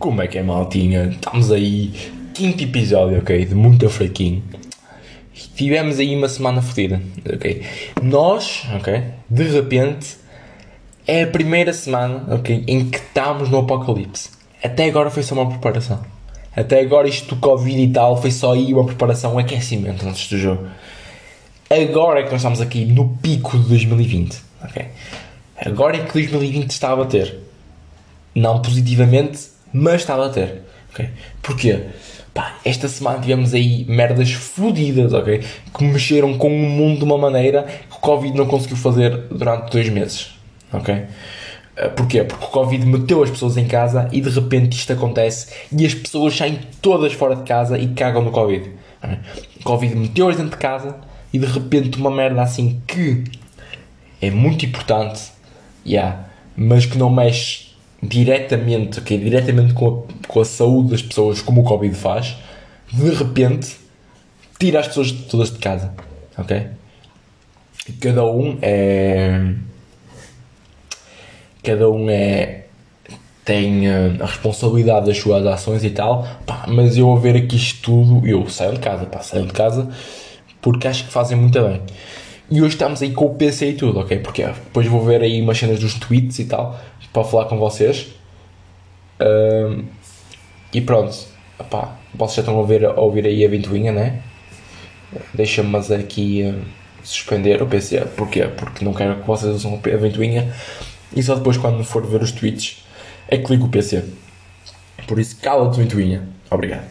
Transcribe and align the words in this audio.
Como 0.00 0.22
é 0.22 0.26
que 0.26 0.38
é, 0.38 0.42
maltinha? 0.42 1.10
Estamos 1.10 1.52
aí, 1.52 1.92
quinto 2.32 2.64
episódio, 2.64 3.18
ok? 3.18 3.44
De 3.44 3.54
muito 3.54 3.86
fraquinho. 3.90 4.42
Tivemos 5.54 5.98
aí 5.98 6.16
uma 6.16 6.26
semana 6.26 6.62
fodida, 6.62 7.02
ok? 7.30 7.62
Nós, 8.02 8.64
ok? 8.74 9.04
De 9.28 9.42
repente, 9.42 10.16
é 11.06 11.24
a 11.24 11.26
primeira 11.26 11.74
semana, 11.74 12.34
ok? 12.34 12.64
Em 12.66 12.88
que 12.88 12.96
estamos 12.96 13.50
no 13.50 13.58
apocalipse. 13.58 14.30
Até 14.64 14.86
agora 14.86 15.10
foi 15.10 15.22
só 15.22 15.34
uma 15.34 15.50
preparação. 15.50 16.00
Até 16.56 16.80
agora 16.80 17.06
isto 17.06 17.34
do 17.34 17.38
Covid 17.38 17.78
e 17.78 17.92
tal 17.92 18.18
foi 18.18 18.30
só 18.30 18.54
aí 18.54 18.72
uma 18.72 18.86
preparação, 18.86 19.34
um 19.34 19.38
aquecimento 19.38 20.08
antes 20.08 20.30
do 20.30 20.38
jogo. 20.38 20.66
Agora 21.68 22.20
é 22.20 22.22
que 22.22 22.30
nós 22.30 22.40
estamos 22.40 22.62
aqui 22.62 22.86
no 22.86 23.18
pico 23.18 23.58
de 23.58 23.68
2020, 23.68 24.40
ok? 24.64 24.86
Agora 25.58 25.98
é 25.98 26.04
que 26.06 26.12
2020 26.14 26.70
está 26.70 26.90
a 26.90 26.96
bater. 26.96 27.38
Não 28.34 28.62
positivamente, 28.62 29.59
mas 29.72 30.02
está 30.02 30.14
a 30.14 30.18
bater. 30.18 30.62
Okay? 30.92 31.10
Porquê? 31.42 31.80
Pá, 32.32 32.56
esta 32.64 32.88
semana 32.88 33.18
tivemos 33.18 33.54
aí 33.54 33.84
merdas 33.88 34.30
fodidas, 34.32 35.12
ok? 35.12 35.42
Que 35.76 35.84
mexeram 35.84 36.36
com 36.38 36.48
o 36.48 36.68
mundo 36.68 36.98
de 36.98 37.04
uma 37.04 37.18
maneira 37.18 37.64
que 37.64 37.96
o 37.96 38.00
Covid 38.00 38.36
não 38.36 38.46
conseguiu 38.46 38.76
fazer 38.76 39.16
durante 39.30 39.72
dois 39.72 39.88
meses, 39.88 40.30
ok? 40.72 41.06
Eh, 41.76 41.88
porquê? 41.88 42.22
Porque 42.22 42.44
o 42.44 42.48
Covid 42.48 42.86
meteu 42.86 43.22
as 43.22 43.30
pessoas 43.30 43.56
em 43.56 43.66
casa 43.66 44.08
e 44.12 44.20
de 44.20 44.28
repente 44.28 44.76
isto 44.76 44.92
acontece 44.92 45.52
e 45.76 45.84
as 45.84 45.94
pessoas 45.94 46.36
saem 46.36 46.60
todas 46.80 47.12
fora 47.12 47.34
de 47.34 47.42
casa 47.42 47.78
e 47.78 47.88
cagam 47.88 48.22
no 48.22 48.30
Covid. 48.30 48.70
O 49.60 49.64
Covid 49.64 49.94
meteu-as 49.96 50.36
dentro 50.36 50.52
de 50.52 50.58
casa 50.58 50.96
e 51.32 51.38
de 51.38 51.46
repente 51.46 51.98
uma 51.98 52.10
merda 52.10 52.42
assim 52.42 52.80
que 52.86 53.24
é 54.20 54.30
muito 54.30 54.66
importante, 54.66 55.32
yeah, 55.86 56.26
mas 56.54 56.84
que 56.84 56.98
não 56.98 57.08
mexe 57.08 57.69
diretamente, 58.02 58.98
ok, 58.98 59.18
diretamente 59.18 59.74
com 59.74 60.04
a, 60.08 60.28
com 60.28 60.40
a 60.40 60.44
saúde 60.44 60.90
das 60.90 61.02
pessoas, 61.02 61.42
como 61.42 61.60
o 61.60 61.64
Covid 61.64 61.94
faz, 61.94 62.36
de 62.92 63.10
repente 63.10 63.76
tira 64.58 64.80
as 64.80 64.88
pessoas 64.88 65.12
todas 65.12 65.50
de 65.50 65.58
casa, 65.58 65.92
ok? 66.36 66.66
Cada 68.00 68.24
um 68.24 68.58
é. 68.62 69.54
Cada 71.62 71.90
um 71.90 72.08
é. 72.08 72.64
tem 73.44 73.86
eh, 73.86 74.16
a 74.20 74.26
responsabilidade 74.26 75.06
das 75.06 75.18
suas 75.18 75.44
ações 75.46 75.84
e 75.84 75.90
tal, 75.90 76.26
pá, 76.46 76.64
mas 76.68 76.96
eu 76.96 77.12
a 77.12 77.18
ver 77.18 77.36
aqui 77.36 77.56
isto 77.56 77.82
tudo, 77.82 78.26
eu 78.26 78.48
saio 78.48 78.74
de 78.74 78.80
casa, 78.80 79.06
pá, 79.06 79.20
saio 79.20 79.46
de 79.46 79.52
casa 79.52 79.90
porque 80.60 80.86
acho 80.86 81.04
que 81.04 81.12
fazem 81.12 81.36
muito 81.36 81.60
bem. 81.60 81.80
E 82.50 82.60
hoje 82.60 82.74
estamos 82.74 83.00
aí 83.00 83.12
com 83.12 83.26
o 83.26 83.34
PC 83.34 83.70
e 83.70 83.74
tudo, 83.74 84.00
ok? 84.00 84.18
Porque 84.18 84.44
depois 84.44 84.86
vou 84.86 85.04
ver 85.04 85.22
aí 85.22 85.40
umas 85.40 85.58
cenas 85.58 85.78
dos 85.78 85.94
tweets 85.94 86.38
e 86.38 86.44
tal 86.44 86.78
para 87.12 87.24
falar 87.24 87.46
com 87.46 87.58
vocês. 87.58 88.08
Um, 89.20 89.84
e 90.72 90.80
pronto, 90.80 91.16
Epá, 91.58 91.96
vocês 92.14 92.36
já 92.36 92.42
estão 92.42 92.56
a 92.56 92.58
ouvir, 92.58 92.84
a 92.84 92.92
ouvir 93.00 93.26
aí 93.26 93.44
a 93.44 93.48
ventoinha, 93.48 93.92
né? 93.92 94.22
Deixa-me 95.34 95.76
aqui 95.76 96.54
suspender 97.02 97.62
o 97.62 97.66
PC. 97.66 98.00
Porquê? 98.16 98.46
Porque 98.46 98.84
não 98.84 98.94
quero 98.94 99.16
que 99.16 99.26
vocês 99.26 99.54
usem 99.54 99.74
a 99.74 99.96
ventoinha 99.96 100.52
e 101.14 101.22
só 101.22 101.34
depois, 101.34 101.56
quando 101.56 101.82
for 101.84 102.06
ver 102.06 102.22
os 102.22 102.32
tweets, 102.32 102.84
é 103.28 103.36
que 103.36 103.50
ligo 103.50 103.66
o 103.66 103.68
PC. 103.68 104.04
Por 105.06 105.18
isso, 105.18 105.36
cala-te, 105.40 105.78
ventoinha. 105.78 106.22
Obrigado. 106.50 106.84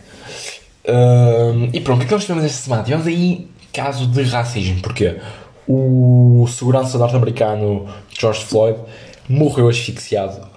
Um, 0.87 1.69
e 1.73 1.79
pronto, 1.79 2.03
o 2.03 2.05
que 2.05 2.13
é 2.13 2.15
nós 2.15 2.23
tivemos 2.23 2.43
esta 2.43 2.63
semana? 2.63 2.83
Tivemos 2.83 3.07
aí 3.07 3.47
caso 3.73 4.07
de 4.07 4.23
racismo. 4.23 4.81
Porquê? 4.81 5.17
O 5.67 6.45
segurança 6.49 6.97
norte-americano 6.97 7.87
George 8.09 8.43
Floyd 8.43 8.79
morreu 9.29 9.69
asfixiado 9.69 10.47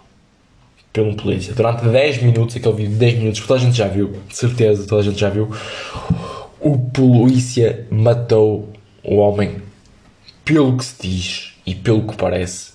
pelo 0.92 1.14
polícia. 1.14 1.54
Durante 1.54 1.86
10 1.86 2.22
minutos, 2.22 2.56
aquele 2.56 2.74
vídeo 2.74 2.92
de 2.92 2.98
10 2.98 3.18
minutos, 3.18 3.40
que 3.40 3.46
toda 3.46 3.60
a 3.60 3.62
gente 3.62 3.76
já 3.76 3.88
viu, 3.88 4.16
de 4.28 4.36
certeza, 4.36 4.86
toda 4.86 5.02
a 5.02 5.04
gente 5.04 5.20
já 5.20 5.28
viu, 5.28 5.50
o 6.60 6.78
polícia 6.78 7.86
matou 7.90 8.72
o 9.02 9.16
homem 9.16 9.56
pelo 10.44 10.76
que 10.76 10.84
se 10.84 10.94
diz 11.00 11.52
e 11.66 11.74
pelo 11.74 12.06
que 12.06 12.16
parece, 12.16 12.72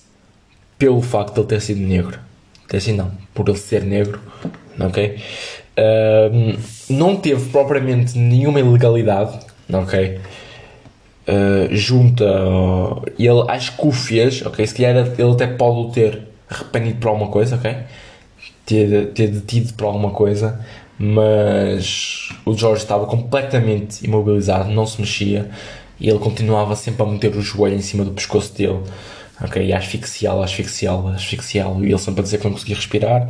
pelo 0.78 1.02
facto 1.02 1.34
de 1.34 1.40
ele 1.40 1.48
ter 1.48 1.60
sido 1.60 1.80
negro. 1.80 2.18
Ter 2.68 2.78
assim 2.78 2.92
não, 2.92 3.12
por 3.34 3.48
ele 3.48 3.58
ser 3.58 3.82
negro, 3.82 4.20
ok? 4.78 5.18
Uh, 5.78 6.58
não 6.90 7.16
teve 7.16 7.50
propriamente 7.50 8.18
nenhuma 8.18 8.60
ilegalidade, 8.60 9.38
ok? 9.72 10.20
Uh, 11.28 11.74
junta. 11.76 12.24
Uh, 12.24 13.02
ele 13.18 13.44
o 13.78 13.92
fez, 13.92 14.44
ok? 14.46 14.66
Se 14.66 14.74
calhar 14.74 14.96
ele 14.96 15.32
até 15.32 15.46
pode 15.46 15.78
o 15.78 15.90
ter 15.90 16.22
arrependido 16.48 16.98
por 16.98 17.08
alguma 17.08 17.30
coisa, 17.30 17.56
ok? 17.56 17.76
Ter, 18.64 19.12
ter 19.12 19.28
detido 19.28 19.74
por 19.74 19.86
alguma 19.86 20.10
coisa, 20.10 20.64
mas 20.98 22.30
o 22.44 22.54
Jorge 22.56 22.82
estava 22.82 23.06
completamente 23.06 24.04
imobilizado, 24.04 24.70
não 24.70 24.86
se 24.86 25.00
mexia 25.00 25.50
e 26.00 26.08
ele 26.08 26.18
continuava 26.18 26.76
sempre 26.76 27.02
a 27.02 27.06
meter 27.06 27.34
o 27.36 27.42
joelho 27.42 27.76
em 27.76 27.82
cima 27.82 28.04
do 28.04 28.12
pescoço 28.12 28.54
dele, 28.54 28.80
ok? 29.40 29.64
E 29.64 29.72
asfixiá-lo, 29.72 30.42
asfixiá-lo, 30.42 31.08
asfixiá-lo, 31.08 31.84
e 31.84 31.90
ele 31.90 31.98
sempre 31.98 32.20
a 32.20 32.22
dizer 32.22 32.38
que 32.38 32.44
não 32.44 32.52
conseguia 32.52 32.76
respirar, 32.76 33.28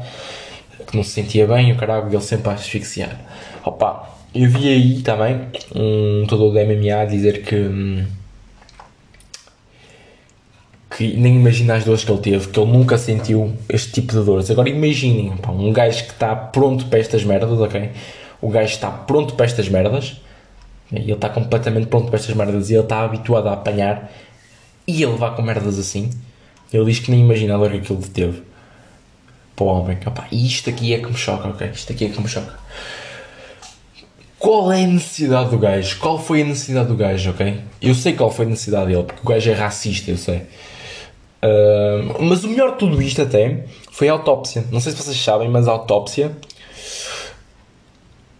que 0.87 0.97
não 0.97 1.03
se 1.03 1.11
sentia 1.11 1.47
bem, 1.47 1.73
o 1.73 1.77
caralho, 1.77 2.09
ele 2.09 2.21
sempre 2.21 2.51
a 2.51 2.55
asfixiar. 2.55 3.19
Opa! 3.65 4.18
Eu 4.35 4.49
vi 4.51 4.69
aí 4.69 5.03
também 5.03 5.49
um 5.75 6.21
lutador 6.21 6.53
da 6.53 6.65
MMA 6.65 7.07
dizer 7.07 7.43
que. 7.43 8.05
que 10.97 11.17
nem 11.17 11.37
imagina 11.37 11.75
as 11.75 11.85
dores 11.85 12.05
que 12.05 12.11
ele 12.11 12.21
teve, 12.21 12.49
que 12.49 12.59
ele 12.59 12.71
nunca 12.71 12.99
sentiu 12.99 13.55
este 13.69 13.93
tipo 13.93 14.13
de 14.13 14.25
dores. 14.25 14.51
Agora 14.51 14.69
imaginem, 14.69 15.37
pá, 15.37 15.51
um 15.51 15.73
gajo 15.73 16.05
que 16.05 16.13
está 16.13 16.35
pronto 16.35 16.87
para 16.87 16.99
estas 16.99 17.25
merdas, 17.25 17.59
ok? 17.59 17.91
O 18.41 18.49
gajo 18.49 18.73
está 18.73 18.91
pronto 18.91 19.35
para 19.35 19.47
estas 19.47 19.69
merdas, 19.69 20.17
e 20.93 20.97
ele 20.97 21.13
está 21.13 21.29
completamente 21.29 21.87
pronto 21.87 22.07
para 22.07 22.17
estas 22.17 22.35
merdas 22.35 22.71
e 22.71 22.75
ele 22.75 22.83
está 22.83 23.03
habituado 23.03 23.49
a 23.49 23.53
apanhar 23.53 24.11
e 24.87 25.03
ele 25.03 25.17
vai 25.17 25.35
com 25.35 25.43
merdas 25.43 25.79
assim. 25.79 26.11
Ele 26.73 26.85
diz 26.87 26.99
que 26.99 27.11
nem 27.11 27.21
imagina 27.21 27.55
a 27.55 27.59
dor 27.59 27.71
que 27.71 27.77
aquilo 27.79 28.01
teve 28.03 28.43
para 29.55 29.67
homem. 29.67 29.99
E 30.33 30.47
isto 30.47 30.71
aqui 30.71 30.95
é 30.95 30.99
que 30.99 31.07
me 31.07 31.17
choca, 31.17 31.49
ok? 31.49 31.71
Isto 31.75 31.93
aqui 31.93 32.07
é 32.07 32.09
que 32.09 32.21
me 32.21 32.29
choca. 32.29 32.59
Qual 34.39 34.71
é 34.73 34.85
a 34.85 34.87
necessidade 34.87 35.51
do 35.51 35.59
gajo? 35.59 35.99
Qual 35.99 36.19
foi 36.19 36.43
a 36.43 36.45
necessidade 36.45 36.89
do 36.89 36.95
gajo, 36.95 37.31
ok? 37.31 37.61
Eu 37.83 37.95
sei 37.95 38.13
qual 38.13 38.31
foi 38.31 38.47
a 38.47 38.49
necessidade 38.49 38.87
dele, 38.87 39.03
porque 39.03 39.21
o 39.23 39.29
gajo 39.29 39.51
é 39.51 39.55
racista, 39.55 40.11
eu 40.11 40.17
sei. 40.17 40.43
Uh, 41.43 42.23
mas 42.23 42.45
o 42.45 42.49
melhor 42.49 42.73
de 42.73 42.79
tudo 42.79 43.01
isto 43.03 43.23
até 43.23 43.65
foi 43.91 44.09
a 44.09 44.13
autópsia. 44.13 44.65
Não 44.71 44.81
sei 44.81 44.93
se 44.93 44.99
vocês 44.99 45.17
sabem, 45.17 45.49
mas 45.49 45.67
a 45.67 45.73
autópsia 45.73 46.37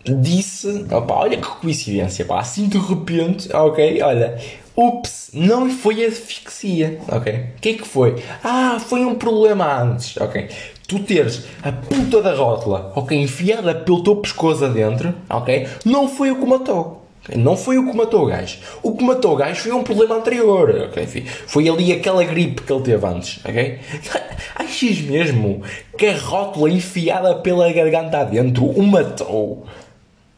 disse, 0.05 0.87
opa, 0.91 1.15
olha 1.15 1.37
que 1.37 1.47
coincidência, 1.47 2.25
pá, 2.25 2.41
assim 2.41 2.69
de 2.69 2.79
repente, 2.79 3.55
ok, 3.55 4.01
olha, 4.03 4.39
ups, 4.77 5.31
não 5.35 5.71
foi 5.71 6.05
asfixia, 6.05 6.99
ok, 7.09 7.33
o 7.33 7.61
que 7.61 7.69
é 7.71 7.75
que 7.75 7.87
foi? 7.87 8.23
Ah, 8.43 8.79
foi 8.81 9.05
um 9.05 9.15
problema 9.15 9.83
antes, 9.83 10.17
ok, 10.17 10.49
tu 10.89 10.99
teres 11.01 11.45
a 11.63 11.71
puta 11.71 12.23
da 12.23 12.35
rótula, 12.35 12.93
ok, 12.97 13.17
enfiada 13.17 13.75
pelo 13.75 14.03
teu 14.03 14.17
pescoço 14.17 14.65
adentro, 14.65 15.15
ok, 15.29 15.69
não 15.85 16.09
foi 16.09 16.31
o 16.31 16.41
que 16.41 16.47
matou. 16.47 16.99
Não 17.37 17.59
foi 17.59 17.77
o 17.77 17.91
que 17.91 17.95
matou 17.95 18.23
o 18.23 18.27
gajo. 18.27 18.59
O 18.83 18.97
que 18.97 19.05
matou 19.05 19.35
o 19.35 19.37
gajo 19.37 19.61
foi 19.61 19.73
um 19.73 19.83
problema 19.83 20.15
anterior. 20.15 20.71
Okay? 20.89 21.27
Foi 21.47 21.69
ali 21.69 21.93
aquela 21.93 22.25
gripe 22.25 22.63
que 22.63 22.73
ele 22.73 22.83
teve 22.83 23.07
antes. 23.07 23.45
Okay? 23.45 23.81
Achas 24.57 24.99
mesmo 25.03 25.63
que 25.99 26.07
a 26.07 26.17
rótula 26.17 26.71
enfiada 26.71 27.35
pela 27.35 27.71
garganta 27.71 28.21
adentro 28.21 28.65
o 28.65 28.83
matou? 28.83 29.67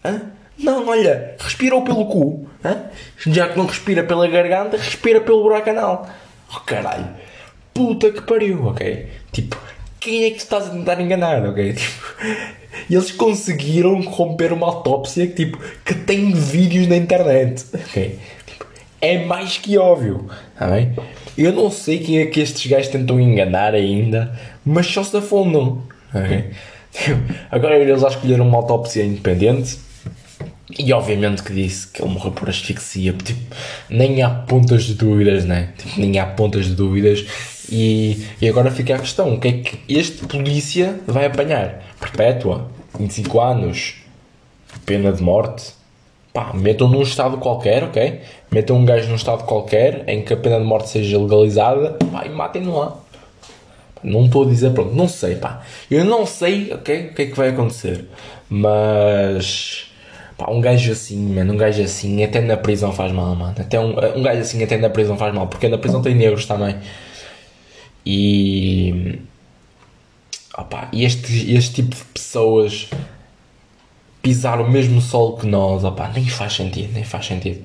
Hã? 0.04 0.32
Não, 0.58 0.88
olha, 0.88 1.36
respirou 1.38 1.82
pelo 1.82 2.06
cu. 2.06 2.48
Hã? 2.64 2.86
Já 3.24 3.48
que 3.48 3.56
não 3.56 3.66
respira 3.66 4.02
pela 4.02 4.26
garganta, 4.26 4.76
respira 4.76 5.20
pelo 5.20 5.44
buraco 5.44 5.70
anal. 5.70 6.08
Oh 6.52 6.60
caralho. 6.60 7.08
Puta 7.72 8.10
que 8.10 8.22
pariu, 8.22 8.66
ok? 8.66 9.06
Tipo, 9.30 9.56
quem 10.00 10.24
é 10.24 10.30
que 10.30 10.38
estás 10.38 10.66
a 10.66 10.70
tentar 10.70 11.00
enganar, 11.00 11.46
ok? 11.46 11.74
Tipo, 12.70 12.94
eles 12.94 13.10
conseguiram 13.12 14.00
romper 14.00 14.52
uma 14.52 14.66
autópsia 14.66 15.26
que, 15.26 15.44
tipo, 15.44 15.58
que 15.84 15.94
tem 15.94 16.32
vídeos 16.32 16.86
na 16.86 16.96
internet, 16.96 17.64
ok? 17.74 18.18
Tipo, 18.46 18.66
é 19.00 19.24
mais 19.24 19.58
que 19.58 19.76
óbvio, 19.76 20.28
tá 20.58 20.68
bem? 20.68 20.92
Eu 21.36 21.52
não 21.52 21.70
sei 21.70 21.98
quem 21.98 22.18
é 22.18 22.26
que 22.26 22.40
estes 22.40 22.70
gajos 22.70 22.88
tentam 22.88 23.20
enganar 23.20 23.74
ainda, 23.74 24.38
mas 24.64 24.86
só 24.86 25.02
se 25.04 25.16
afundam, 25.16 25.82
ok? 26.14 26.50
Tipo, 26.92 27.34
agora 27.50 27.76
eles 27.76 28.00
já 28.00 28.08
escolheram 28.08 28.48
uma 28.48 28.58
autópsia 28.58 29.04
independente 29.04 29.78
e 30.78 30.92
obviamente 30.92 31.42
que 31.42 31.52
disse 31.52 31.88
que 31.88 32.02
ele 32.02 32.12
morreu 32.12 32.32
por 32.32 32.48
asfixia, 32.48 33.12
tipo, 33.12 33.56
nem 33.88 34.22
há 34.22 34.30
pontas 34.30 34.84
de 34.84 34.94
dúvidas, 34.94 35.44
né? 35.44 35.70
Tipo, 35.76 36.00
nem 36.00 36.18
há 36.18 36.26
pontas 36.26 36.66
de 36.66 36.74
dúvidas 36.74 37.24
e, 37.70 38.26
e 38.40 38.48
agora 38.48 38.70
fica 38.70 38.96
a 38.96 38.98
questão: 38.98 39.34
o 39.34 39.40
que 39.40 39.48
é 39.48 39.52
que 39.52 39.78
este 39.88 40.26
polícia 40.26 40.98
vai 41.06 41.26
apanhar? 41.26 41.82
Perpétua, 41.98 42.68
25 42.98 43.40
anos, 43.40 43.94
pena 44.84 45.12
de 45.12 45.22
morte. 45.22 45.78
Pá, 46.32 46.52
metam 46.54 46.88
num 46.88 47.02
estado 47.02 47.38
qualquer, 47.38 47.82
ok? 47.84 48.20
Metam 48.52 48.76
um 48.76 48.84
gajo 48.84 49.08
num 49.08 49.16
estado 49.16 49.44
qualquer 49.44 50.04
em 50.08 50.22
que 50.22 50.32
a 50.32 50.36
pena 50.36 50.60
de 50.60 50.64
morte 50.64 50.88
seja 50.88 51.18
legalizada 51.18 51.96
pá, 52.12 52.24
e 52.24 52.28
matem-no 52.28 52.78
lá. 52.78 52.96
Não 54.02 54.26
estou 54.26 54.44
a 54.44 54.46
dizer, 54.46 54.72
pronto, 54.72 54.94
não 54.94 55.08
sei, 55.08 55.34
pá. 55.34 55.62
Eu 55.90 56.04
não 56.04 56.24
sei, 56.24 56.72
ok, 56.72 57.08
o 57.08 57.14
que 57.14 57.22
é 57.22 57.26
que 57.26 57.36
vai 57.36 57.48
acontecer. 57.48 58.06
Mas, 58.48 59.86
pá, 60.38 60.50
um 60.50 60.60
gajo 60.60 60.92
assim, 60.92 61.18
mano, 61.34 61.52
um 61.52 61.56
gajo 61.56 61.82
assim, 61.82 62.22
até 62.22 62.40
na 62.40 62.56
prisão 62.56 62.92
faz 62.92 63.12
mal, 63.12 63.34
mano. 63.34 63.54
Até 63.58 63.80
um, 63.80 63.90
um 64.16 64.22
gajo 64.22 64.40
assim, 64.40 64.62
até 64.62 64.76
na 64.76 64.88
prisão 64.88 65.16
faz 65.16 65.34
mal, 65.34 65.48
porque 65.48 65.68
na 65.68 65.78
prisão 65.78 66.00
tem 66.00 66.14
negros 66.14 66.46
também. 66.46 66.76
E, 68.12 69.18
opa, 70.56 70.88
e 70.92 71.04
este, 71.04 71.54
este 71.54 71.82
tipo 71.82 71.94
de 71.94 72.04
pessoas 72.04 72.88
pisar 74.22 74.60
o 74.60 74.68
mesmo 74.68 75.00
solo 75.00 75.36
que 75.36 75.46
nós, 75.46 75.84
opa, 75.84 76.08
nem 76.08 76.28
faz 76.28 76.54
sentido, 76.54 76.92
nem 76.92 77.04
faz 77.04 77.26
sentido. 77.26 77.64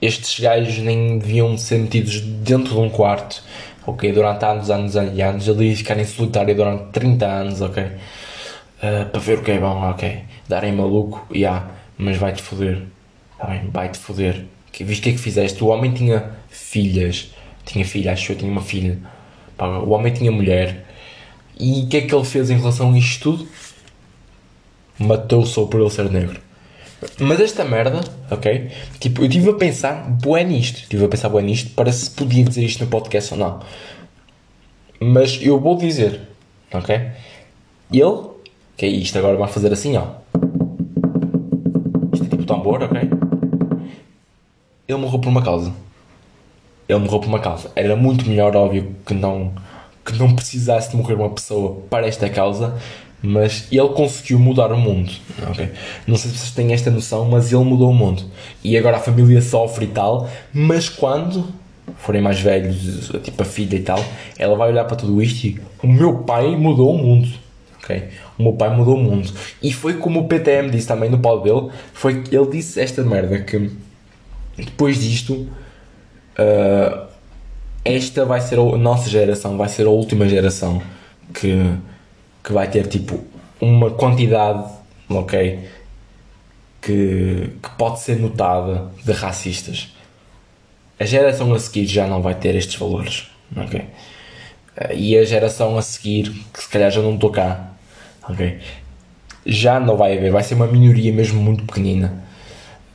Estes 0.00 0.40
gajos 0.40 0.78
nem 0.78 1.18
deviam 1.18 1.56
ser 1.56 1.78
metidos 1.78 2.20
dentro 2.20 2.74
de 2.74 2.80
um 2.80 2.90
quarto 2.90 3.42
ok? 3.86 4.12
Durante 4.12 4.44
anos, 4.44 4.70
anos, 4.70 4.94
e 4.94 5.22
anos, 5.22 5.48
ali 5.48 5.74
ficar 5.74 5.98
em 5.98 6.04
solitário 6.04 6.54
durante 6.54 6.84
30 6.92 7.26
anos, 7.26 7.60
ok? 7.60 7.82
Uh, 7.84 9.06
para 9.10 9.20
ver 9.20 9.38
o 9.38 9.42
que 9.42 9.52
é 9.52 9.58
bom, 9.58 9.90
ok? 9.90 10.24
Darem 10.48 10.72
maluco, 10.72 11.26
já, 11.30 11.36
yeah, 11.36 11.70
mas 11.98 12.16
vai-te 12.16 12.42
foder, 12.42 12.82
tá 13.38 13.46
bem? 13.46 13.68
Vai-te 13.72 13.98
foder. 13.98 14.44
Que, 14.72 14.84
viste 14.84 15.00
o 15.00 15.04
que 15.04 15.10
é 15.10 15.12
que 15.12 15.18
fizeste? 15.18 15.62
O 15.62 15.68
homem 15.68 15.92
tinha 15.92 16.30
filhas, 16.48 17.32
tinha 17.64 17.84
filha, 17.84 18.12
acho 18.12 18.32
eu 18.32 18.36
tinha 18.36 18.50
uma 18.50 18.62
filha, 18.62 18.98
Pá, 19.62 19.78
o 19.78 19.90
homem 19.90 20.12
tinha 20.12 20.32
mulher, 20.32 20.84
e 21.56 21.82
o 21.82 21.86
que 21.86 21.98
é 21.98 22.00
que 22.00 22.12
ele 22.12 22.24
fez 22.24 22.50
em 22.50 22.56
relação 22.56 22.92
a 22.92 22.98
isto 22.98 23.22
tudo? 23.22 23.48
Matou 24.98 25.46
só 25.46 25.66
por 25.66 25.80
ele 25.80 25.88
ser 25.88 26.10
negro. 26.10 26.40
Mas 27.20 27.38
esta 27.38 27.64
merda, 27.64 28.00
ok? 28.28 28.72
Tipo, 28.98 29.22
eu 29.22 29.26
estive 29.26 29.50
a 29.50 29.54
pensar 29.54 30.10
bué 30.20 30.42
nisto. 30.42 30.78
Estive 30.78 31.04
a 31.04 31.08
pensar 31.08 31.28
bué 31.28 31.42
nisto 31.42 31.70
para 31.76 31.92
se 31.92 32.10
podia 32.10 32.42
dizer 32.42 32.64
isto 32.64 32.82
no 32.82 32.90
podcast 32.90 33.34
ou 33.34 33.38
não. 33.38 33.60
Mas 34.98 35.38
eu 35.40 35.60
vou 35.60 35.76
dizer, 35.76 36.22
ok? 36.74 36.96
Ele, 37.92 38.20
que 38.76 38.84
é 38.84 38.88
isto 38.88 39.16
agora, 39.16 39.36
vai 39.36 39.48
fazer 39.48 39.72
assim, 39.72 39.96
ó. 39.96 40.06
Isto 42.12 42.24
é 42.24 42.28
tipo 42.30 42.44
tambor, 42.46 42.82
ok? 42.82 43.00
Ele 44.88 44.98
morreu 44.98 45.20
por 45.20 45.28
uma 45.28 45.44
causa. 45.44 45.72
Ele 46.92 47.00
morreu 47.00 47.20
por 47.20 47.28
uma 47.28 47.40
causa. 47.40 47.70
Era 47.74 47.96
muito 47.96 48.28
melhor, 48.28 48.54
óbvio, 48.54 48.94
que 49.06 49.14
não, 49.14 49.52
que 50.04 50.16
não 50.18 50.34
precisasse 50.34 50.90
de 50.90 50.96
morrer 50.96 51.14
uma 51.14 51.30
pessoa 51.30 51.82
para 51.88 52.06
esta 52.06 52.28
causa 52.28 52.74
mas 53.22 53.68
ele 53.70 53.88
conseguiu 53.90 54.38
mudar 54.38 54.72
o 54.72 54.76
mundo. 54.76 55.12
Okay? 55.50 55.70
Não 56.06 56.16
sei 56.16 56.30
se 56.32 56.38
vocês 56.38 56.50
têm 56.50 56.72
esta 56.72 56.90
noção, 56.90 57.24
mas 57.26 57.52
ele 57.52 57.62
mudou 57.62 57.90
o 57.90 57.94
mundo. 57.94 58.24
E 58.64 58.76
agora 58.76 58.96
a 58.96 59.00
família 59.00 59.40
sofre 59.40 59.84
e 59.84 59.88
tal, 59.88 60.28
mas 60.52 60.88
quando 60.88 61.46
forem 61.96 62.20
mais 62.20 62.40
velhos, 62.40 63.10
tipo 63.22 63.40
a 63.42 63.44
filha 63.44 63.76
e 63.76 63.80
tal, 63.80 64.04
ela 64.36 64.56
vai 64.56 64.70
olhar 64.70 64.84
para 64.84 64.96
tudo 64.96 65.22
isto 65.22 65.46
e 65.46 65.60
o 65.82 65.86
meu 65.86 66.18
pai 66.18 66.56
mudou 66.56 66.94
o 66.94 66.98
mundo. 66.98 67.28
Okay? 67.78 68.08
O 68.36 68.42
meu 68.42 68.52
pai 68.54 68.74
mudou 68.74 68.96
o 68.96 69.00
mundo. 69.00 69.32
E 69.62 69.72
foi 69.72 69.94
como 69.94 70.20
o 70.20 70.28
PTM 70.28 70.70
disse 70.70 70.88
também 70.88 71.08
no 71.08 71.18
pau 71.18 71.40
dele, 71.40 71.70
foi 71.92 72.22
que 72.22 72.34
ele 72.34 72.46
disse 72.50 72.80
esta 72.80 73.02
merda 73.04 73.38
que 73.40 73.70
depois 74.56 75.00
disto 75.00 75.48
uh, 76.38 77.06
esta 77.84 78.24
vai 78.24 78.40
ser 78.40 78.58
a 78.58 78.76
nossa 78.76 79.08
geração, 79.08 79.56
vai 79.56 79.68
ser 79.68 79.86
a 79.86 79.90
última 79.90 80.28
geração 80.28 80.82
que 81.34 81.56
que 82.42 82.52
vai 82.52 82.68
ter 82.68 82.86
tipo 82.86 83.24
uma 83.60 83.90
quantidade, 83.90 84.68
ok, 85.08 85.60
que, 86.80 87.50
que 87.62 87.70
pode 87.78 88.00
ser 88.00 88.18
notada 88.18 88.90
de 89.04 89.12
racistas. 89.12 89.94
A 90.98 91.04
geração 91.04 91.52
a 91.54 91.58
seguir 91.58 91.86
já 91.86 92.06
não 92.06 92.20
vai 92.20 92.34
ter 92.34 92.54
estes 92.56 92.74
valores, 92.76 93.28
ok? 93.56 93.84
E 94.94 95.16
a 95.16 95.24
geração 95.24 95.78
a 95.78 95.82
seguir, 95.82 96.30
que 96.52 96.62
se 96.62 96.68
calhar 96.68 96.90
já 96.90 97.00
não 97.00 97.14
estou 97.14 97.30
cá, 97.30 97.70
ok? 98.28 98.58
Já 99.46 99.78
não 99.78 99.96
vai 99.96 100.16
haver, 100.16 100.32
vai 100.32 100.42
ser 100.42 100.54
uma 100.54 100.66
minoria 100.66 101.12
mesmo 101.12 101.40
muito 101.40 101.64
pequenina. 101.64 102.24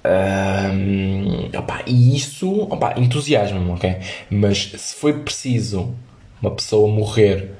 Um, 0.08 1.50
opa, 1.58 1.84
e 1.86 2.16
isso 2.16 2.70
entusiasma-me, 2.96 3.72
ok? 3.72 3.98
Mas 4.30 4.72
se 4.78 4.96
foi 4.96 5.14
preciso 5.20 5.94
uma 6.42 6.52
pessoa 6.52 6.88
morrer 6.88 7.52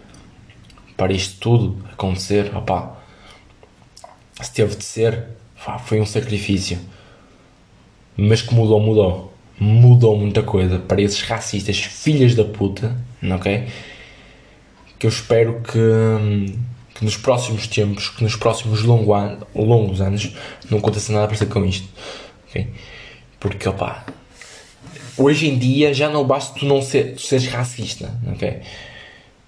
para 0.96 1.12
isto 1.12 1.40
tudo 1.40 1.84
acontecer, 1.92 2.56
opá, 2.56 2.98
se 4.42 4.54
teve 4.54 4.76
de 4.76 4.86
ser, 4.86 5.26
foi 5.84 6.00
um 6.00 6.06
sacrifício. 6.06 6.80
Mas 8.16 8.42
que 8.42 8.54
mudou, 8.54 8.80
mudou. 8.80 9.34
Mudou 9.60 10.16
muita 10.16 10.44
coisa 10.44 10.80
para 10.80 11.02
esses 11.02 11.22
racistas, 11.24 11.80
filhas 11.80 12.36
da 12.36 12.46
puta, 12.46 12.96
ok? 13.24 13.68
Que 15.00 15.08
eu 15.08 15.10
espero 15.10 15.62
que, 15.62 16.56
que 16.94 17.04
nos 17.04 17.18
próximos 17.18 17.68
tempos, 17.68 18.10
que 18.10 18.24
nos 18.24 18.36
próximos 18.36 18.84
longo 18.84 19.14
an 19.14 19.40
longos 19.56 20.00
anos, 20.00 20.32
não 20.70 20.78
aconteça 20.78 21.12
nada 21.12 21.26
parecido 21.26 21.52
com 21.52 21.66
isto, 21.66 21.88
ok? 22.50 22.68
Porque, 23.40 23.68
opá, 23.68 24.06
hoje 25.18 25.48
em 25.48 25.58
dia 25.58 25.94
já 25.94 26.10
não 26.10 26.26
basta 26.26 26.60
tu 26.60 26.66
não 26.66 26.82
ser, 26.82 27.16
tu 27.16 27.22
seres 27.22 27.48
racista, 27.48 28.14
ok? 28.32 28.62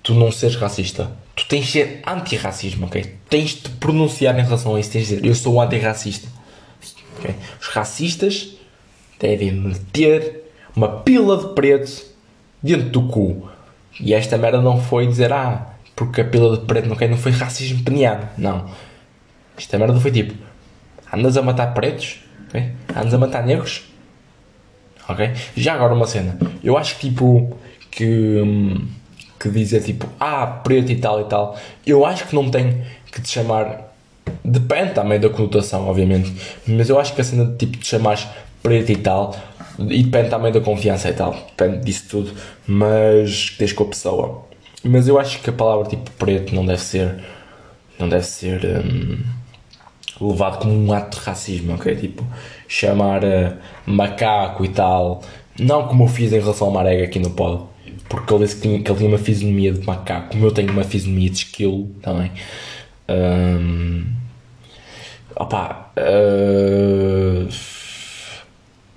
Tu 0.02 0.14
não 0.14 0.32
seres 0.32 0.56
racista 0.56 1.12
tu 1.40 1.46
tens 1.48 1.66
de 1.68 1.72
ser 1.72 2.02
antirracismo, 2.06 2.86
ok? 2.86 3.16
Tens 3.30 3.52
de 3.52 3.70
pronunciar 3.70 4.38
em 4.38 4.44
relação 4.44 4.76
a 4.76 4.80
isso, 4.80 4.92
tens 4.92 5.08
de 5.08 5.16
dizer, 5.16 5.26
eu 5.26 5.34
sou 5.34 5.62
antirracista. 5.62 6.28
Okay? 7.18 7.36
Os 7.62 7.68
racistas 7.68 8.56
devem 9.18 9.52
meter 9.52 10.52
uma 10.76 11.00
pila 11.00 11.38
de 11.38 11.54
preto 11.54 12.06
dentro 12.62 12.90
do 12.90 13.08
cu. 13.08 13.50
E 14.00 14.14
esta 14.14 14.38
merda 14.38 14.62
não 14.62 14.82
foi 14.82 15.08
dizer, 15.08 15.32
ah, 15.32 15.76
porque 15.96 16.22
a 16.22 16.26
pila 16.26 16.58
de 16.58 16.66
preto 16.66 16.92
okay, 16.92 17.08
não 17.08 17.18
foi 17.18 17.32
racismo 17.32 17.84
peniano. 17.84 18.28
Não. 18.38 18.70
Esta 19.58 19.78
merda 19.78 19.98
foi 20.00 20.12
tipo, 20.12 20.34
andas 21.14 21.38
a 21.38 21.42
matar 21.42 21.74
pretos, 21.74 22.20
okay? 22.50 22.72
a 22.94 23.18
matar 23.18 23.46
negros. 23.46 23.84
Ok? 25.08 25.32
Já 25.56 25.74
agora 25.74 25.94
uma 25.94 26.06
cena. 26.06 26.38
Eu 26.64 26.78
acho 26.78 26.96
que 26.98 27.10
tipo, 27.10 27.58
que... 27.90 28.42
Hum, 28.42 28.88
que 29.40 29.50
dizer 29.50 29.82
tipo, 29.82 30.08
ah, 30.20 30.46
preto 30.46 30.92
e 30.92 30.98
tal 30.98 31.22
e 31.22 31.24
tal, 31.24 31.58
eu 31.86 32.06
acho 32.06 32.28
que 32.28 32.36
não 32.36 32.52
tem 32.52 32.84
que 33.12 33.22
te 33.22 33.30
chamar. 33.30 33.94
Depende 34.44 34.94
também 34.94 35.20
da 35.20 35.30
conotação, 35.30 35.88
obviamente, 35.88 36.32
mas 36.68 36.90
eu 36.90 37.00
acho 37.00 37.16
que 37.16 37.22
a 37.22 37.24
cena 37.24 37.46
de 37.46 37.56
tipo 37.56 37.78
te 37.78 37.88
chamares 37.88 38.28
preto 38.62 38.92
e 38.92 38.98
tal, 38.98 39.36
e 39.80 40.04
depende 40.04 40.30
também 40.30 40.52
da 40.52 40.60
confiança 40.60 41.10
e 41.10 41.14
tal, 41.14 41.32
depende 41.58 41.86
disso 41.86 42.06
tudo, 42.10 42.34
mas 42.68 43.56
tens 43.58 43.74
com 43.74 43.86
a 43.86 43.88
pessoa. 43.88 44.46
Mas 44.84 45.08
eu 45.08 45.18
acho 45.18 45.40
que 45.40 45.50
a 45.50 45.54
palavra 45.54 45.88
tipo 45.88 46.12
preto 46.12 46.54
não 46.54 46.66
deve 46.66 46.82
ser. 46.82 47.16
não 47.98 48.08
deve 48.08 48.26
ser. 48.26 48.64
Hum, 48.66 49.20
levado 50.22 50.60
como 50.60 50.74
um 50.74 50.92
ato 50.92 51.20
de 51.20 51.26
racismo, 51.26 51.74
ok? 51.74 51.96
Tipo, 51.96 52.26
chamar 52.68 53.24
uh, 53.24 53.54
macaco 53.86 54.66
e 54.66 54.70
tal, 54.70 55.22
não 55.60 55.88
como 55.88 56.04
eu 56.06 56.08
fiz 56.08 56.32
em 56.34 56.40
relação 56.40 56.68
ao 56.68 56.74
Marega 56.74 57.04
aqui 57.04 57.20
no 57.20 57.32
pod 57.32 57.70
porque 58.10 58.34
ele 58.34 58.44
disse 58.44 58.56
que, 58.56 58.62
tinha, 58.64 58.82
que 58.82 58.92
ele 58.92 58.98
tinha 58.98 59.10
uma 59.10 59.20
fisionomia 59.20 59.72
de 59.72 59.86
macaco, 59.86 60.30
como 60.30 60.46
eu 60.46 60.52
tenho 60.52 60.72
uma 60.72 60.84
fisionomia 60.84 61.30
de 61.30 61.38
esquilo 61.38 61.86
também. 62.02 62.32
Um, 63.08 64.06
opa, 65.36 65.92
uh, 65.96 67.48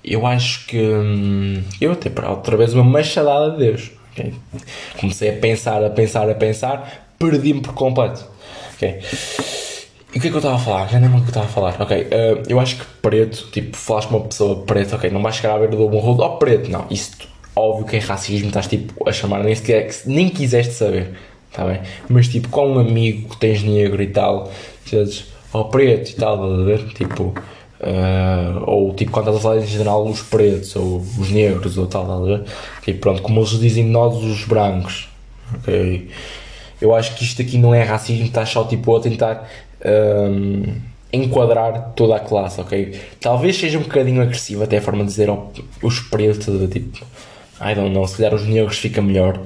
eu 0.02 0.26
acho 0.26 0.66
que 0.66 0.80
um, 0.80 1.62
eu 1.80 1.92
até 1.92 2.08
para 2.08 2.30
outra 2.30 2.56
vez 2.56 2.72
uma 2.72 2.82
machadada 2.82 3.50
de 3.52 3.58
Deus. 3.58 3.90
Okay? 4.12 4.32
Comecei 4.98 5.28
a 5.28 5.38
pensar, 5.38 5.84
a 5.84 5.90
pensar, 5.90 6.28
a 6.28 6.34
pensar, 6.34 7.06
perdi-me 7.18 7.60
por 7.60 7.74
completo. 7.74 8.26
Okay? 8.74 9.00
E 10.14 10.18
o 10.18 10.20
que 10.20 10.28
é 10.28 10.30
que 10.30 10.36
eu 10.36 10.40
estava 10.40 10.56
a 10.56 10.58
falar? 10.58 10.88
Já 10.88 11.00
nem 11.00 11.08
lembro 11.08 11.20
o 11.20 11.22
que 11.22 11.28
eu 11.28 11.40
estava 11.40 11.46
a 11.46 11.48
falar. 11.48 11.80
Ok, 11.80 12.02
uh, 12.02 12.42
eu 12.46 12.60
acho 12.60 12.76
que 12.76 12.84
preto, 13.00 13.48
tipo, 13.50 13.76
falaste 13.76 14.08
com 14.08 14.18
uma 14.18 14.26
pessoa 14.26 14.62
preta, 14.64 14.96
ok, 14.96 15.10
não 15.10 15.22
vais 15.22 15.36
chegar 15.36 15.54
a 15.54 15.58
ver 15.58 15.70
do 15.70 15.88
bom 15.88 16.04
ou 16.04 16.36
preto, 16.36 16.70
não. 16.70 16.84
Isso 16.90 17.12
óbvio 17.56 17.86
que 17.86 17.96
é 17.96 17.98
racismo, 17.98 18.48
estás 18.48 18.66
tipo 18.66 19.08
a 19.08 19.12
chamar 19.12 19.42
nem 19.42 19.54
sequer, 19.54 19.90
nem 20.06 20.28
quiseste 20.28 20.74
saber, 20.74 21.14
tá 21.50 21.64
bem? 21.64 21.80
Mas 22.08 22.28
tipo, 22.28 22.48
com 22.48 22.72
um 22.74 22.78
amigo 22.78 23.30
que 23.30 23.36
tens 23.38 23.62
negro 23.62 24.02
e 24.02 24.06
tal, 24.08 24.50
dizes, 24.84 25.26
ou 25.50 25.64
preto 25.66 26.10
e 26.10 26.14
tal, 26.14 26.34
estás 26.34 26.60
a 26.60 26.64
ver? 26.64 26.94
Tipo, 26.94 27.22
uh, 27.80 28.64
ou 28.66 28.94
tipo, 28.94 29.12
quando 29.12 29.28
estás 29.28 29.38
a 29.38 29.40
falar 29.40 29.62
em 29.62 29.66
geral, 29.66 30.06
os 30.06 30.20
pretos, 30.20 30.76
ou 30.76 30.98
os 31.18 31.30
negros, 31.30 31.78
ou 31.78 31.86
tal, 31.86 32.02
estás 32.02 32.20
a 32.20 32.24
ver? 32.24 32.44
E 32.86 32.92
pronto, 32.92 33.22
como 33.22 33.40
eles 33.40 33.58
dizem 33.58 33.84
nós, 33.84 34.14
os 34.16 34.44
brancos, 34.44 35.08
ok? 35.54 36.10
Eu 36.82 36.94
acho 36.94 37.14
que 37.14 37.22
isto 37.22 37.40
aqui 37.40 37.58
não 37.58 37.72
é 37.72 37.84
racismo, 37.84 38.26
estás 38.26 38.48
só 38.48 38.64
tipo 38.64 38.96
a 38.96 39.00
tentar. 39.00 39.48
Um, 39.84 40.92
enquadrar 41.12 41.92
toda 41.94 42.16
a 42.16 42.20
classe, 42.20 42.60
ok? 42.60 42.98
Talvez 43.20 43.56
seja 43.56 43.78
um 43.78 43.82
bocadinho 43.82 44.22
agressivo 44.22 44.62
até 44.62 44.78
a 44.78 44.80
forma 44.80 45.04
de 45.04 45.10
dizer 45.10 45.28
oh, 45.28 45.50
os 45.82 46.00
pretos, 46.00 46.70
tipo, 46.70 47.04
I 47.60 47.74
don't 47.74 47.90
know, 47.90 48.06
se 48.06 48.16
calhar 48.16 48.34
os 48.34 48.46
negros 48.46 48.78
fica 48.78 49.02
melhor. 49.02 49.40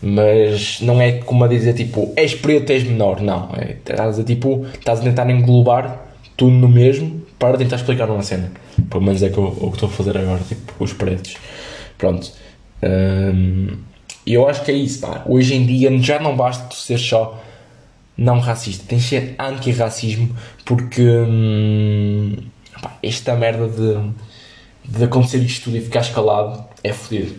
Mas 0.00 0.80
não 0.80 1.00
é 1.00 1.12
como 1.12 1.44
a 1.44 1.48
dizer 1.48 1.74
tipo, 1.74 2.12
és 2.14 2.34
preto, 2.34 2.70
és 2.70 2.84
menor. 2.84 3.20
Não, 3.20 3.50
é, 3.56 3.72
estás 3.72 4.18
a, 4.18 4.24
tipo, 4.24 4.66
estás 4.78 5.00
a 5.00 5.02
tentar 5.02 5.28
englobar 5.28 6.06
tudo 6.36 6.52
no 6.52 6.68
mesmo 6.68 7.20
para 7.38 7.56
tentar 7.56 7.76
explicar 7.76 8.08
uma 8.08 8.22
cena. 8.22 8.50
Pelo 8.88 9.02
menos 9.02 9.22
é 9.22 9.28
que 9.28 9.38
eu, 9.38 9.44
o 9.44 9.70
que 9.70 9.76
estou 9.76 9.88
a 9.88 9.92
fazer 9.92 10.16
agora, 10.16 10.40
tipo, 10.48 10.72
os 10.78 10.92
pretos. 10.92 11.36
Pronto. 11.96 12.30
Um, 12.82 13.76
eu 14.24 14.48
acho 14.48 14.62
que 14.64 14.70
é 14.70 14.74
isso, 14.74 15.00
pá. 15.00 15.24
Hoje 15.26 15.54
em 15.54 15.66
dia 15.66 15.96
já 15.98 16.20
não 16.20 16.36
basta 16.36 16.64
tu 16.68 16.76
ser 16.76 16.98
só 16.98 17.42
não 18.18 18.40
racista, 18.40 18.84
tens 18.88 19.02
de 19.02 19.08
ser 19.08 19.34
anti-racismo 19.38 20.34
porque 20.64 21.02
hum, 21.02 22.36
pá, 22.82 22.98
esta 23.02 23.36
merda 23.36 23.68
de, 23.68 24.98
de 24.98 25.04
acontecer 25.04 25.38
isto 25.38 25.64
tudo 25.64 25.76
e 25.76 25.80
ficar 25.80 26.00
escalado 26.00 26.64
é 26.82 26.92
fodido. 26.92 27.36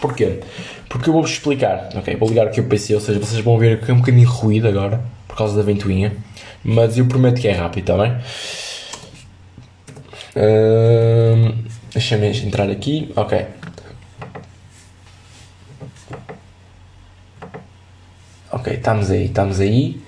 Porquê? 0.00 0.40
Porque 0.88 1.08
eu 1.08 1.12
vou-vos 1.12 1.30
explicar, 1.30 1.90
ok? 1.94 2.16
Vou 2.16 2.28
ligar 2.28 2.46
aqui 2.46 2.60
o 2.60 2.64
PC, 2.64 2.94
ou 2.94 3.00
seja, 3.00 3.20
vocês 3.20 3.40
vão 3.44 3.56
ver 3.58 3.80
que 3.80 3.90
é 3.90 3.94
um 3.94 3.98
bocadinho 3.98 4.28
ruído 4.28 4.66
agora, 4.66 5.00
por 5.28 5.36
causa 5.36 5.56
da 5.56 5.62
ventoinha, 5.62 6.12
mas 6.64 6.98
eu 6.98 7.06
prometo 7.06 7.40
que 7.40 7.46
é 7.46 7.52
rápido, 7.52 7.92
está 7.92 8.02
bem? 8.02 8.16
Hum, 10.36 11.62
Deixa-me 11.92 12.26
entrar 12.28 12.70
aqui, 12.70 13.12
ok. 13.14 13.44
Ok, 18.62 18.74
estamos 18.74 19.10
aí, 19.10 19.24
estamos 19.24 19.58
aí. 19.58 20.00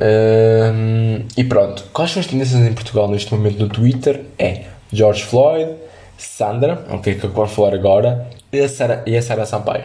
Um, 0.00 1.24
e 1.36 1.42
pronto, 1.42 1.84
quais 1.92 2.12
são 2.12 2.20
as 2.20 2.28
tendências 2.28 2.60
em 2.60 2.72
Portugal 2.72 3.08
neste 3.08 3.34
momento 3.34 3.58
no 3.58 3.68
Twitter? 3.68 4.20
É 4.38 4.66
George 4.92 5.24
Floyd, 5.24 5.72
Sandra, 6.16 6.86
ok, 6.88 7.16
que 7.16 7.24
eu 7.24 7.30
vou 7.30 7.44
falar 7.48 7.74
agora, 7.74 8.30
e 8.52 8.60
a 8.60 8.68
Sara, 8.68 9.02
e 9.04 9.16
a 9.16 9.20
Sara 9.20 9.44
Sampaio. 9.44 9.82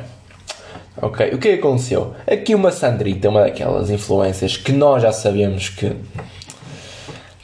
Ok, 1.01 1.31
o 1.33 1.39
que 1.39 1.53
aconteceu? 1.53 2.13
Aqui 2.31 2.53
uma 2.53 2.71
Sandrita, 2.71 3.29
uma 3.29 3.41
daquelas 3.41 3.89
influências 3.89 4.55
que 4.55 4.71
nós 4.71 5.01
já 5.01 5.12
sabemos 5.12 5.69
que 5.69 5.95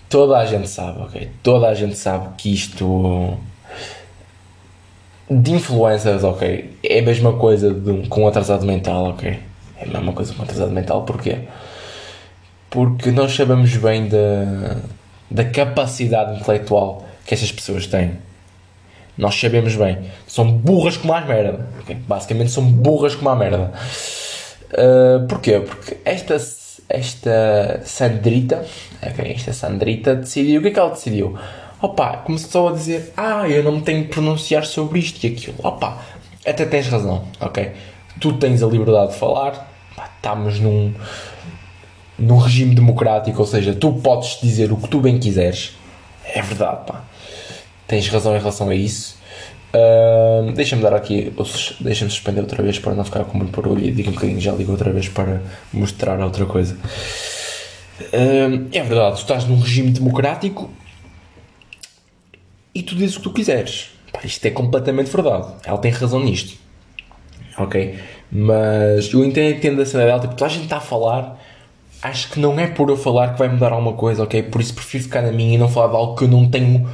toda 0.08 0.38
a 0.38 0.46
gente 0.46 0.70
sabe, 0.70 1.02
ok? 1.02 1.32
Toda 1.42 1.68
a 1.68 1.74
gente 1.74 1.96
sabe 1.96 2.28
que 2.38 2.54
isto 2.54 3.36
de 5.28 5.52
influências, 5.52 6.24
ok? 6.24 6.78
É 6.84 7.00
a 7.00 7.02
mesma 7.02 7.34
coisa 7.34 7.74
de 7.74 8.08
com 8.08 8.22
um 8.22 8.28
atrasado 8.28 8.68
mental, 8.68 9.06
ok? 9.06 9.52
É 9.84 9.90
a 9.90 9.92
mesma 9.92 10.14
coisa 10.14 10.34
com 10.34 10.44
atrasado 10.44 10.72
mental, 10.72 11.04
porquê? 11.04 11.40
Porque 12.70 13.12
nós 13.12 13.36
sabemos 13.36 13.76
bem 13.78 14.08
da, 14.08 14.78
da 15.30 15.46
capacidade 15.46 16.40
intelectual 16.40 17.06
que 17.26 17.34
estas 17.34 17.52
pessoas 17.52 17.88
têm. 17.88 18.18
Nós 19.18 19.40
sabemos 19.40 19.76
bem. 19.76 20.00
São 20.28 20.52
burras 20.52 20.98
como 20.98 21.14
a 21.14 21.22
merda. 21.22 21.68
Okay? 21.82 21.96
Basicamente 22.08 22.52
são 22.52 22.64
burras 22.64 23.16
como 23.16 23.30
a 23.30 23.36
merda. 23.36 23.72
Uh, 24.72 25.28
porquê? 25.28 25.60
Porque 25.60 25.98
esta, 26.04 26.36
esta 26.90 27.82
Sandrita, 27.86 28.66
okay, 29.02 29.34
esta 29.34 29.54
Sandrita 29.54 30.16
decidiu. 30.16 30.60
O 30.60 30.64
que 30.64 30.70
é 30.70 30.72
que 30.72 30.80
ela 30.80 30.90
decidiu? 30.90 31.38
Opa, 31.80 32.18
começou 32.18 32.70
a 32.70 32.72
dizer: 32.72 33.14
Ah, 33.16 33.48
eu 33.48 33.64
não 33.64 33.74
me 33.74 33.82
tenho 33.82 34.04
que 34.04 34.10
pronunciar 34.10 34.66
sobre 34.66 35.00
isto 35.00 35.24
e 35.24 35.28
aquilo. 35.28 35.58
Opa, 35.62 36.02
até 36.46 36.66
tens 36.66 36.88
razão, 36.88 37.28
ok? 37.40 37.72
Tu 38.20 38.34
tens 38.34 38.64
a 38.64 38.68
liberdade 38.68 39.12
de 39.12 39.18
falar. 39.20 39.73
Estamos 40.16 40.60
num, 40.60 40.94
num 42.18 42.38
regime 42.38 42.74
democrático, 42.74 43.40
ou 43.40 43.48
seja, 43.48 43.74
tu 43.74 43.94
podes 43.94 44.40
dizer 44.42 44.72
o 44.72 44.78
que 44.78 44.88
tu 44.88 45.00
bem 45.00 45.20
quiseres. 45.20 45.76
É 46.26 46.42
verdade, 46.42 46.86
pá 46.86 47.04
tens 47.94 48.08
razão 48.08 48.36
em 48.36 48.40
relação 48.40 48.70
a 48.70 48.76
isso. 48.76 49.18
Uh, 49.74 50.52
deixa-me 50.52 50.82
dar 50.84 50.94
aqui, 50.94 51.34
deixa-me 51.80 52.12
suspender 52.12 52.42
outra 52.42 52.62
vez 52.62 52.78
para 52.78 52.94
não 52.94 53.04
ficar 53.04 53.24
com 53.26 53.38
muito 53.38 53.60
barulho 53.60 53.86
e 53.86 53.92
diga 53.92 54.10
um 54.10 54.14
bocadinho, 54.14 54.40
já 54.40 54.52
ligo 54.52 54.72
outra 54.72 54.92
vez 54.92 55.10
para 55.10 55.42
mostrar 55.72 56.20
outra 56.20 56.46
coisa. 56.46 56.78
Uh, 58.00 58.68
é 58.72 58.84
verdade, 58.84 59.16
tu 59.16 59.22
estás 59.22 59.46
num 59.46 59.60
regime 59.60 59.92
democrático 59.92 60.72
e 62.74 62.84
tu 62.84 62.96
dizes 62.96 63.16
o 63.16 63.20
que 63.20 63.24
tu 63.24 63.34
quiseres. 63.34 63.92
Pá, 64.12 64.22
isto 64.24 64.46
é 64.46 64.52
completamente 64.52 65.10
verdade. 65.10 65.54
Ela 65.64 65.78
tem 65.78 65.92
razão 65.92 66.20
nisto. 66.20 66.58
Ok? 67.58 68.00
Mas 68.36 69.14
eu 69.14 69.24
entendo, 69.24 69.56
entendo 69.56 69.82
a 69.82 69.86
cena 69.86 70.06
dela, 70.06 70.20
tipo, 70.20 70.34
toda 70.34 70.50
a 70.50 70.54
gente 70.54 70.64
está 70.64 70.78
a 70.78 70.82
falar. 70.82 71.40
Acho 72.02 72.32
que 72.32 72.40
não 72.40 72.60
é 72.60 72.68
por 72.68 72.90
eu 72.90 72.98
falar 72.98 73.34
que 73.34 73.40
vai 73.40 73.48
mudar 73.48 73.72
alguma 73.72 73.94
coisa, 73.94 74.24
ok? 74.24 74.42
Por 74.44 74.60
isso 74.60 74.74
prefiro 74.74 75.04
ficar 75.04 75.22
na 75.22 75.32
minha 75.32 75.56
e 75.56 75.58
não 75.58 75.70
falar 75.70 75.90
de 75.90 75.96
algo 75.96 76.16
que 76.16 76.24
eu 76.24 76.28
não 76.28 76.50
tenho 76.50 76.90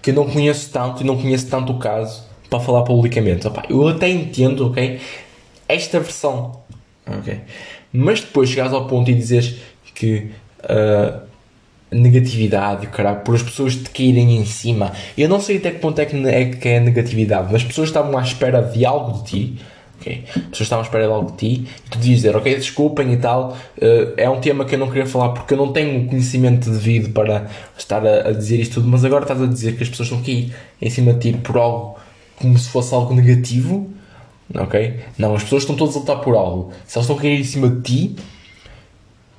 que 0.00 0.10
eu 0.10 0.14
não 0.14 0.26
conheço 0.28 0.70
tanto 0.70 1.02
e 1.02 1.06
não 1.06 1.16
conheço 1.16 1.48
tanto 1.48 1.72
o 1.72 1.78
caso 1.78 2.24
para 2.50 2.60
falar 2.60 2.82
publicamente. 2.82 3.46
Opa, 3.46 3.62
eu 3.70 3.88
até 3.88 4.08
entendo, 4.08 4.68
ok? 4.68 5.00
Esta 5.68 6.00
versão, 6.00 6.60
ok? 7.06 7.40
Mas 7.92 8.20
depois 8.20 8.50
chegares 8.50 8.72
ao 8.72 8.86
ponto 8.86 9.10
e 9.10 9.14
dizes 9.14 9.60
que 9.94 10.30
uh, 10.64 11.20
negatividade, 11.90 12.88
caralho, 12.88 13.20
por 13.20 13.34
as 13.34 13.42
pessoas 13.42 13.76
te 13.76 13.90
caírem 13.90 14.36
em 14.36 14.44
cima. 14.44 14.92
Eu 15.16 15.28
não 15.28 15.40
sei 15.40 15.56
até 15.56 15.70
que 15.70 15.78
ponto 15.78 15.98
é 16.00 16.04
que 16.04 16.16
é, 16.16 16.74
é 16.76 16.80
negatividade, 16.80 17.44
mas 17.46 17.56
as 17.56 17.64
pessoas 17.64 17.88
estavam 17.88 18.18
à 18.18 18.22
espera 18.22 18.60
de 18.60 18.84
algo 18.84 19.18
de 19.18 19.24
ti 19.24 19.58
ok? 20.02 20.24
As 20.26 20.34
pessoas 20.34 20.60
estavam 20.60 20.82
à 20.82 20.86
espera 20.86 21.06
de 21.06 21.12
algo 21.12 21.30
de 21.30 21.36
ti 21.36 21.68
e 21.86 21.90
tu 21.90 21.98
devias 21.98 22.16
dizer, 22.16 22.36
ok, 22.36 22.54
desculpem 22.56 23.12
e 23.12 23.16
tal, 23.16 23.52
uh, 23.52 24.12
é 24.16 24.28
um 24.28 24.40
tema 24.40 24.64
que 24.64 24.74
eu 24.74 24.78
não 24.78 24.88
queria 24.88 25.06
falar 25.06 25.30
porque 25.30 25.54
eu 25.54 25.58
não 25.58 25.72
tenho 25.72 26.06
conhecimento 26.08 26.68
devido 26.70 27.12
para 27.12 27.48
estar 27.78 28.04
a, 28.04 28.28
a, 28.28 28.32
dizer 28.32 28.60
isto 28.60 28.74
tudo, 28.74 28.88
mas 28.88 29.04
agora 29.04 29.22
estás 29.22 29.40
a 29.40 29.46
dizer 29.46 29.76
que 29.76 29.84
as 29.84 29.88
pessoas 29.88 30.08
estão 30.08 30.20
aqui 30.20 30.52
em 30.80 30.90
cima 30.90 31.12
de 31.14 31.32
ti 31.32 31.38
por 31.38 31.56
algo 31.56 31.96
como 32.36 32.58
se 32.58 32.68
fosse 32.68 32.92
algo 32.92 33.14
negativo, 33.14 33.88
ok? 34.52 35.00
Não, 35.16 35.34
as 35.34 35.44
pessoas 35.44 35.62
estão 35.62 35.76
todas 35.76 35.94
a 35.94 36.00
lutar 36.00 36.20
por 36.20 36.34
algo. 36.34 36.72
Se 36.84 36.98
elas 36.98 37.08
estão 37.08 37.16
a 37.16 37.20
cair 37.20 37.38
em 37.38 37.44
cima 37.44 37.68
de 37.68 37.80
ti, 37.82 38.16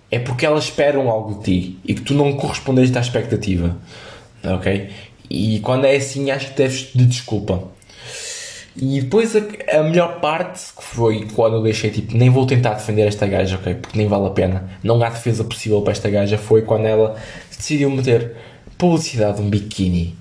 é 0.09 0.19
porque 0.19 0.45
elas 0.45 0.65
esperam 0.65 1.09
algo 1.09 1.39
de 1.39 1.43
ti 1.43 1.79
e 1.83 1.93
que 1.93 2.01
tu 2.01 2.13
não 2.13 2.31
correspondeste 2.33 2.97
à 2.97 3.01
expectativa, 3.01 3.75
ok? 4.43 4.89
E 5.29 5.59
quando 5.59 5.85
é 5.85 5.95
assim, 5.95 6.31
acho 6.31 6.51
que 6.51 6.57
deves 6.57 6.83
pedir 6.83 7.07
desculpa 7.07 7.72
e 8.75 9.01
depois 9.01 9.35
a, 9.35 9.39
a, 9.77 9.83
melhor 9.83 10.19
parte, 10.19 10.73
que 10.75 10.83
foi 10.83 11.27
quando 11.35 11.57
eu 11.57 11.63
deixei, 11.63 11.91
tipo, 11.91 12.17
nem 12.17 12.29
vou 12.29 12.45
tentar 12.45 12.73
defender 12.73 13.07
esta 13.07 13.27
gaja, 13.27 13.55
ok? 13.55 13.75
Porque 13.75 13.97
nem 13.97 14.07
vale 14.07 14.27
a 14.27 14.31
pena. 14.31 14.69
Não 14.83 15.01
há 15.03 15.09
defesa 15.09 15.43
possível 15.43 15.81
para 15.81 15.91
esta 15.91 16.09
gaja. 16.09 16.37
Foi 16.37 16.63
quando 16.63 16.85
ela 16.85 17.15
decidiu 17.55 17.89
meter 17.91 18.35
publicidade 18.77 19.37
de 19.37 19.43
um 19.43 19.49
biquíni. 19.49 20.15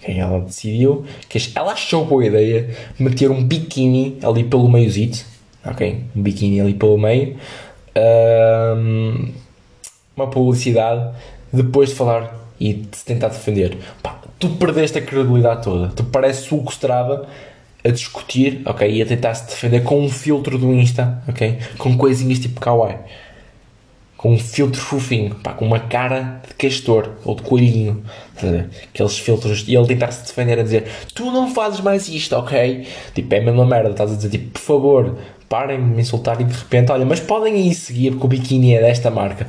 Okay? 0.00 0.18
Ela 0.18 0.40
decidiu, 0.40 1.04
que 1.28 1.38
ela 1.54 1.72
achou 1.72 2.04
boa 2.04 2.26
ideia 2.26 2.70
meter 2.98 3.30
um 3.30 3.42
biquíni 3.42 4.18
ali 4.22 4.42
pelo 4.42 4.68
meiozito, 4.68 5.24
ok? 5.64 6.04
Um 6.14 6.22
biquíni 6.22 6.60
ali 6.60 6.74
pelo 6.74 6.98
meio. 6.98 7.36
Um, 7.96 9.32
uma 10.16 10.26
publicidade 10.26 11.14
depois 11.52 11.90
de 11.90 11.94
falar 11.94 12.36
e 12.58 12.74
de 12.74 12.96
se 12.96 13.04
tentar 13.04 13.28
defender. 13.28 13.78
Pá, 14.02 14.20
tu 14.40 14.48
perdeste 14.50 14.98
a 14.98 15.02
credibilidade 15.02 15.62
toda. 15.62 15.88
Tu 15.88 16.02
pareces 16.02 16.50
o 16.50 16.56
a 17.84 17.90
discutir, 17.90 18.62
ok, 18.64 18.88
e 18.88 19.02
a 19.02 19.06
tentar 19.06 19.34
se 19.34 19.46
defender 19.50 19.82
com 19.82 20.00
um 20.00 20.08
filtro 20.08 20.56
do 20.56 20.72
Insta, 20.72 21.22
ok, 21.28 21.58
com 21.78 21.96
coisinhas 21.96 22.38
tipo 22.38 22.60
kawaii, 22.60 22.98
com 24.16 24.34
um 24.34 24.38
filtro 24.38 24.80
fofinho, 24.80 25.34
pá, 25.34 25.52
com 25.52 25.66
uma 25.66 25.80
cara 25.80 26.40
de 26.46 26.54
castor 26.54 27.10
ou 27.24 27.34
de 27.34 27.42
coelhinho, 27.42 28.04
aqueles 28.94 29.18
filtros, 29.18 29.64
e 29.66 29.74
ele 29.74 29.86
tentar 29.88 30.12
se 30.12 30.24
defender 30.24 30.60
a 30.60 30.62
dizer, 30.62 30.84
tu 31.12 31.24
não 31.32 31.52
fazes 31.52 31.80
mais 31.80 32.08
isto, 32.08 32.36
ok, 32.36 32.86
tipo, 33.14 33.34
é 33.34 33.38
a 33.38 33.42
mesma 33.42 33.66
merda, 33.66 33.90
estás 33.90 34.12
a 34.12 34.14
dizer, 34.14 34.28
tipo, 34.30 34.50
por 34.50 34.60
favor, 34.60 35.18
parem 35.48 35.78
de 35.78 35.84
me 35.84 36.02
insultar 36.02 36.40
e 36.40 36.44
de 36.44 36.56
repente, 36.56 36.92
olha, 36.92 37.04
mas 37.04 37.18
podem 37.18 37.54
aí 37.54 37.74
seguir 37.74 38.12
porque 38.12 38.26
o 38.26 38.28
biquíni 38.28 38.76
é 38.76 38.80
desta 38.80 39.10
marca, 39.10 39.48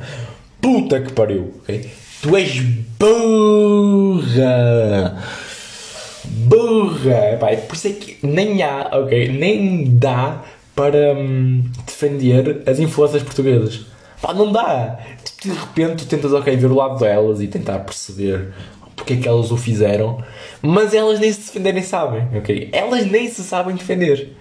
puta 0.60 1.00
que 1.00 1.12
pariu, 1.12 1.54
ok, 1.62 1.88
tu 2.20 2.36
és 2.36 2.60
burra 2.98 4.34
burra. 6.24 7.36
Pá, 7.38 7.48
por 7.56 7.74
isso 7.74 7.88
é 7.88 7.92
que 7.92 8.26
nem 8.26 8.62
há, 8.62 8.90
ok? 8.92 9.28
Nem 9.28 9.96
dá 9.96 10.42
para 10.74 11.14
hum, 11.14 11.64
defender 11.86 12.62
as 12.66 12.78
influências 12.78 13.22
portuguesas. 13.22 13.86
Pá, 14.20 14.32
não 14.34 14.50
dá. 14.50 14.98
De 15.42 15.50
repente 15.50 16.04
tu 16.04 16.06
tentas, 16.06 16.32
ok, 16.32 16.56
ver 16.56 16.70
o 16.70 16.74
lado 16.74 16.98
delas 16.98 17.40
e 17.40 17.46
tentar 17.46 17.80
perceber 17.80 18.52
porque 18.96 19.14
é 19.14 19.16
que 19.16 19.28
elas 19.28 19.50
o 19.50 19.56
fizeram, 19.56 20.22
mas 20.62 20.94
elas 20.94 21.18
nem 21.18 21.32
se 21.32 21.40
defenderem 21.40 21.82
sabem, 21.82 22.28
ok? 22.36 22.70
Elas 22.72 23.06
nem 23.10 23.28
se 23.28 23.42
sabem 23.42 23.74
defender 23.74 24.34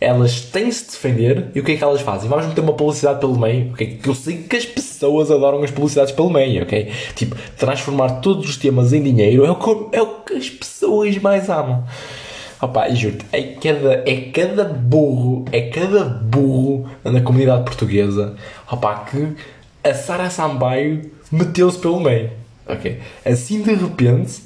elas 0.00 0.40
têm 0.40 0.70
-se 0.70 0.84
de 0.84 0.90
defender 0.92 1.50
e 1.54 1.60
o 1.60 1.64
que 1.64 1.72
é 1.72 1.76
que 1.76 1.82
elas 1.82 2.00
fazem? 2.00 2.28
Vamos 2.28 2.46
meter 2.46 2.60
uma 2.60 2.72
publicidade 2.72 3.18
pelo 3.20 3.38
meio, 3.38 3.72
ok? 3.72 3.98
Que 4.02 4.08
eu 4.08 4.14
sei 4.14 4.38
que 4.38 4.56
as 4.56 4.64
pessoas 4.64 5.30
adoram 5.30 5.62
as 5.62 5.70
publicidades 5.70 6.12
pelo 6.12 6.30
meio, 6.30 6.62
ok? 6.62 6.92
Tipo, 7.14 7.36
transformar 7.56 8.20
todos 8.20 8.48
os 8.48 8.56
temas 8.56 8.92
em 8.92 9.02
dinheiro 9.02 9.44
é 9.44 9.50
o 9.50 9.56
que, 9.56 9.96
é 9.96 10.02
o 10.02 10.06
que 10.20 10.34
as 10.34 10.48
pessoas 10.48 11.16
mais 11.18 11.50
amam. 11.50 11.84
Opa, 12.60 12.88
juro-te, 12.90 13.24
é 13.32 13.42
cada, 13.42 14.02
é 14.04 14.30
cada 14.32 14.64
burro, 14.64 15.44
é 15.52 15.62
cada 15.70 16.04
burro 16.04 16.88
na 17.04 17.20
comunidade 17.20 17.64
portuguesa, 17.64 18.34
opa, 18.70 19.04
que 19.04 19.36
a 19.84 19.94
Sara 19.94 20.28
Sambaio 20.28 21.08
meteu-se 21.30 21.78
pelo 21.78 22.00
meio, 22.00 22.30
ok? 22.66 23.00
Assim 23.24 23.62
de 23.62 23.74
repente, 23.74 24.42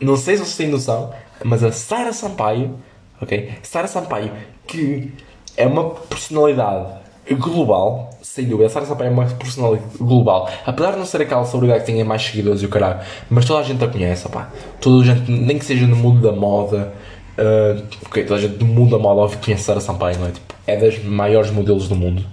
não 0.00 0.16
sei 0.16 0.36
se 0.36 0.44
vocês 0.44 0.56
têm 0.56 0.68
noção, 0.68 1.12
mas 1.42 1.64
a 1.64 1.72
Sara 1.72 2.12
Sampaio, 2.12 2.76
ok? 3.20 3.50
Sara 3.62 3.88
Sampaio 3.88 4.30
que 4.66 5.12
é 5.56 5.66
uma 5.66 5.90
personalidade 5.90 6.94
global, 7.32 8.10
sem 8.22 8.44
dúvida. 8.44 8.66
A 8.66 8.70
Sara 8.70 8.86
Sampaio 8.86 9.08
é 9.08 9.12
uma 9.12 9.26
personalidade 9.26 9.98
global. 9.98 10.50
Apesar 10.64 10.92
de 10.92 10.98
não 10.98 11.06
ser 11.06 11.22
aquela 11.22 11.44
celebridade 11.44 11.80
que 11.80 11.86
tenha 11.86 12.04
mais 12.04 12.22
seguidores 12.22 12.62
e 12.62 12.66
o 12.66 12.68
caralho, 12.68 13.00
mas 13.30 13.44
toda 13.44 13.60
a 13.60 13.62
gente 13.62 13.82
a 13.82 13.88
conhece, 13.88 14.26
opá. 14.26 14.50
Toda 14.80 15.02
a 15.02 15.14
gente, 15.14 15.30
nem 15.30 15.58
que 15.58 15.64
seja 15.64 15.86
no 15.86 15.96
mundo 15.96 16.20
da 16.20 16.32
moda, 16.32 16.92
Uh, 17.36 17.82
toda 18.10 18.36
a 18.36 18.40
gente 18.40 18.56
do 18.56 18.64
mundo 18.64 18.92
da 18.92 18.98
moda 18.98 19.20
óbvio 19.20 19.38
conhece 19.44 19.64
Sara 19.64 19.78
Sampaio, 19.78 20.18
não 20.18 20.28
é? 20.28 20.30
Tipo, 20.30 20.54
é 20.66 20.76
das 20.76 20.98
maiores 21.04 21.50
modelos 21.50 21.86
do 21.86 21.94
mundo. 21.94 22.24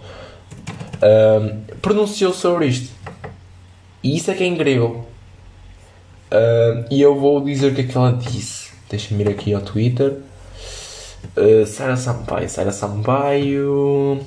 Uh, 1.02 1.58
pronunciou 1.82 2.34
sobre 2.34 2.68
isto. 2.68 2.94
E 4.02 4.16
isso 4.16 4.32
é 4.32 4.34
que 4.34 4.44
é 4.44 4.48
incrível. 4.48 5.06
Uh, 6.32 6.86
e 6.90 7.02
eu 7.02 7.20
vou 7.20 7.42
dizer 7.44 7.74
o 7.74 7.76
que 7.76 7.82
é 7.82 7.84
que 7.84 7.98
ela 7.98 8.14
disse. 8.14 8.72
Deixa-me 8.90 9.24
ir 9.24 9.30
aqui 9.30 9.54
ao 9.54 9.62
Twitter. 9.62 10.20
Uh, 11.36 11.66
Sara 11.66 11.96
Sampaio, 11.96 12.50
Sara 12.50 12.72
Sampaio. 12.72 14.20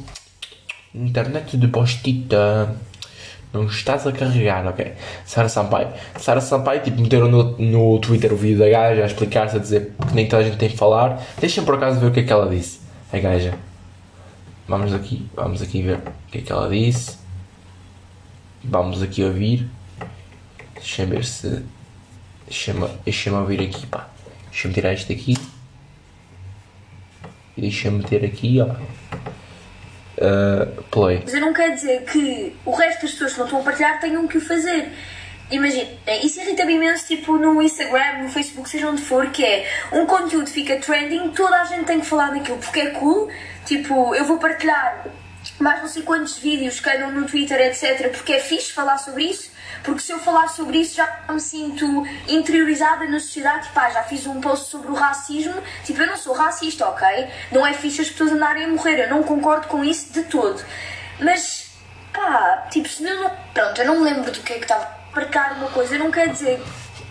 Internet 0.94 1.56
de 1.56 1.68
postita. 1.68 2.74
Não 3.52 3.66
estás 3.66 4.06
a 4.06 4.12
carregar, 4.12 4.66
ok? 4.66 4.92
Sara 5.24 5.48
Sampaio. 5.48 5.88
Sara 6.18 6.40
Sampaio, 6.40 6.82
tipo, 6.82 7.00
meteram 7.00 7.28
no, 7.28 7.56
no 7.58 7.98
Twitter 8.00 8.32
o 8.32 8.36
vídeo 8.36 8.58
da 8.58 8.68
gaja 8.68 9.02
a 9.02 9.06
explicar-se, 9.06 9.56
a 9.56 9.58
dizer 9.58 9.92
que 10.08 10.14
nem 10.14 10.28
toda 10.28 10.42
a 10.42 10.44
gente 10.44 10.58
tem 10.58 10.68
que 10.68 10.76
falar. 10.76 11.22
Deixa-me 11.38 11.66
por 11.66 11.76
acaso 11.76 12.00
ver 12.00 12.06
o 12.06 12.12
que 12.12 12.20
é 12.20 12.22
que 12.22 12.32
ela 12.32 12.48
disse. 12.48 12.80
A 13.12 13.18
gaja. 13.18 13.54
Vamos 14.68 14.92
aqui, 14.92 15.28
vamos 15.34 15.62
aqui 15.62 15.82
ver 15.82 15.98
o 15.98 16.30
que 16.30 16.38
é 16.38 16.40
que 16.40 16.50
ela 16.50 16.68
disse. 16.68 17.18
Vamos 18.64 19.00
aqui 19.00 19.22
ouvir. 19.22 19.68
Deixa-me 20.74 21.14
ver 21.14 21.24
se. 21.24 21.62
Deixa-me 22.46 22.88
deixa 23.04 23.32
ouvir 23.32 23.60
aqui, 23.60 23.86
pá. 23.86 24.08
Deixa-me 24.50 24.74
tirar 24.74 24.92
isto 24.92 25.12
aqui. 25.12 25.36
Deixa-me 27.56 27.98
meter 27.98 28.24
aqui, 28.24 28.60
ó. 28.60 28.66
Uh, 30.18 30.82
play. 30.84 31.20
Mas 31.24 31.34
eu 31.34 31.40
não 31.40 31.52
quero 31.52 31.74
dizer 31.74 32.04
que 32.04 32.54
o 32.64 32.70
resto 32.70 33.02
das 33.02 33.12
pessoas 33.12 33.32
que 33.32 33.38
não 33.38 33.46
estão 33.46 33.60
a 33.60 33.62
partilhar 33.62 34.00
tenham 34.00 34.26
que 34.26 34.38
o 34.38 34.40
fazer. 34.40 34.90
Imagina, 35.50 35.88
isso 36.24 36.40
irrita-me 36.40 36.74
imenso, 36.74 37.06
tipo, 37.06 37.36
no 37.38 37.62
Instagram, 37.62 38.24
no 38.24 38.28
Facebook, 38.28 38.68
seja 38.68 38.88
onde 38.88 39.02
for, 39.02 39.30
que 39.30 39.44
é 39.44 39.68
um 39.92 40.04
conteúdo 40.04 40.48
fica 40.48 40.76
trending, 40.76 41.28
toda 41.30 41.60
a 41.60 41.64
gente 41.64 41.84
tem 41.84 42.00
que 42.00 42.06
falar 42.06 42.30
daquilo, 42.30 42.58
porque 42.58 42.80
é 42.80 42.90
cool. 42.90 43.28
Tipo, 43.64 44.14
eu 44.14 44.24
vou 44.24 44.38
partilhar 44.38 45.06
mais 45.60 45.80
não 45.80 45.88
sei 45.88 46.02
quantos 46.02 46.38
vídeos 46.38 46.80
que 46.80 46.90
andam 46.90 47.12
no 47.12 47.26
Twitter, 47.26 47.60
etc., 47.60 48.10
porque 48.10 48.32
é 48.32 48.40
fixe 48.40 48.72
falar 48.72 48.98
sobre 48.98 49.24
isso, 49.24 49.50
porque 49.86 50.00
se 50.00 50.12
eu 50.12 50.18
falar 50.18 50.48
sobre 50.48 50.78
isso 50.78 50.96
já 50.96 51.20
me 51.30 51.40
sinto 51.40 52.04
interiorizada 52.28 53.06
na 53.06 53.20
sociedade, 53.20 53.68
pá, 53.72 53.88
já 53.88 54.02
fiz 54.02 54.26
um 54.26 54.40
post 54.40 54.68
sobre 54.68 54.90
o 54.90 54.94
racismo, 54.94 55.54
tipo, 55.84 56.02
eu 56.02 56.08
não 56.08 56.16
sou 56.16 56.34
racista, 56.34 56.86
ok? 56.88 57.06
Não 57.52 57.64
é 57.64 57.72
fixe 57.72 58.02
as 58.02 58.10
pessoas 58.10 58.32
andarem 58.32 58.64
a 58.64 58.68
morrer, 58.68 59.04
eu 59.04 59.08
não 59.08 59.22
concordo 59.22 59.68
com 59.68 59.84
isso 59.84 60.12
de 60.12 60.24
todo. 60.24 60.60
Mas, 61.20 61.70
pá, 62.12 62.66
tipo, 62.68 62.88
se 62.88 63.04
eu 63.04 63.22
não... 63.22 63.30
Pronto, 63.54 63.80
eu 63.80 63.86
não 63.86 64.00
me 64.00 64.04
lembro 64.10 64.32
do 64.32 64.40
que 64.40 64.52
é 64.54 64.56
que 64.56 64.64
estava 64.64 64.84
a 64.84 65.16
marcar 65.16 65.52
uma 65.52 65.68
coisa, 65.68 65.96
não 65.96 66.10
quer 66.10 66.28
dizer 66.30 66.60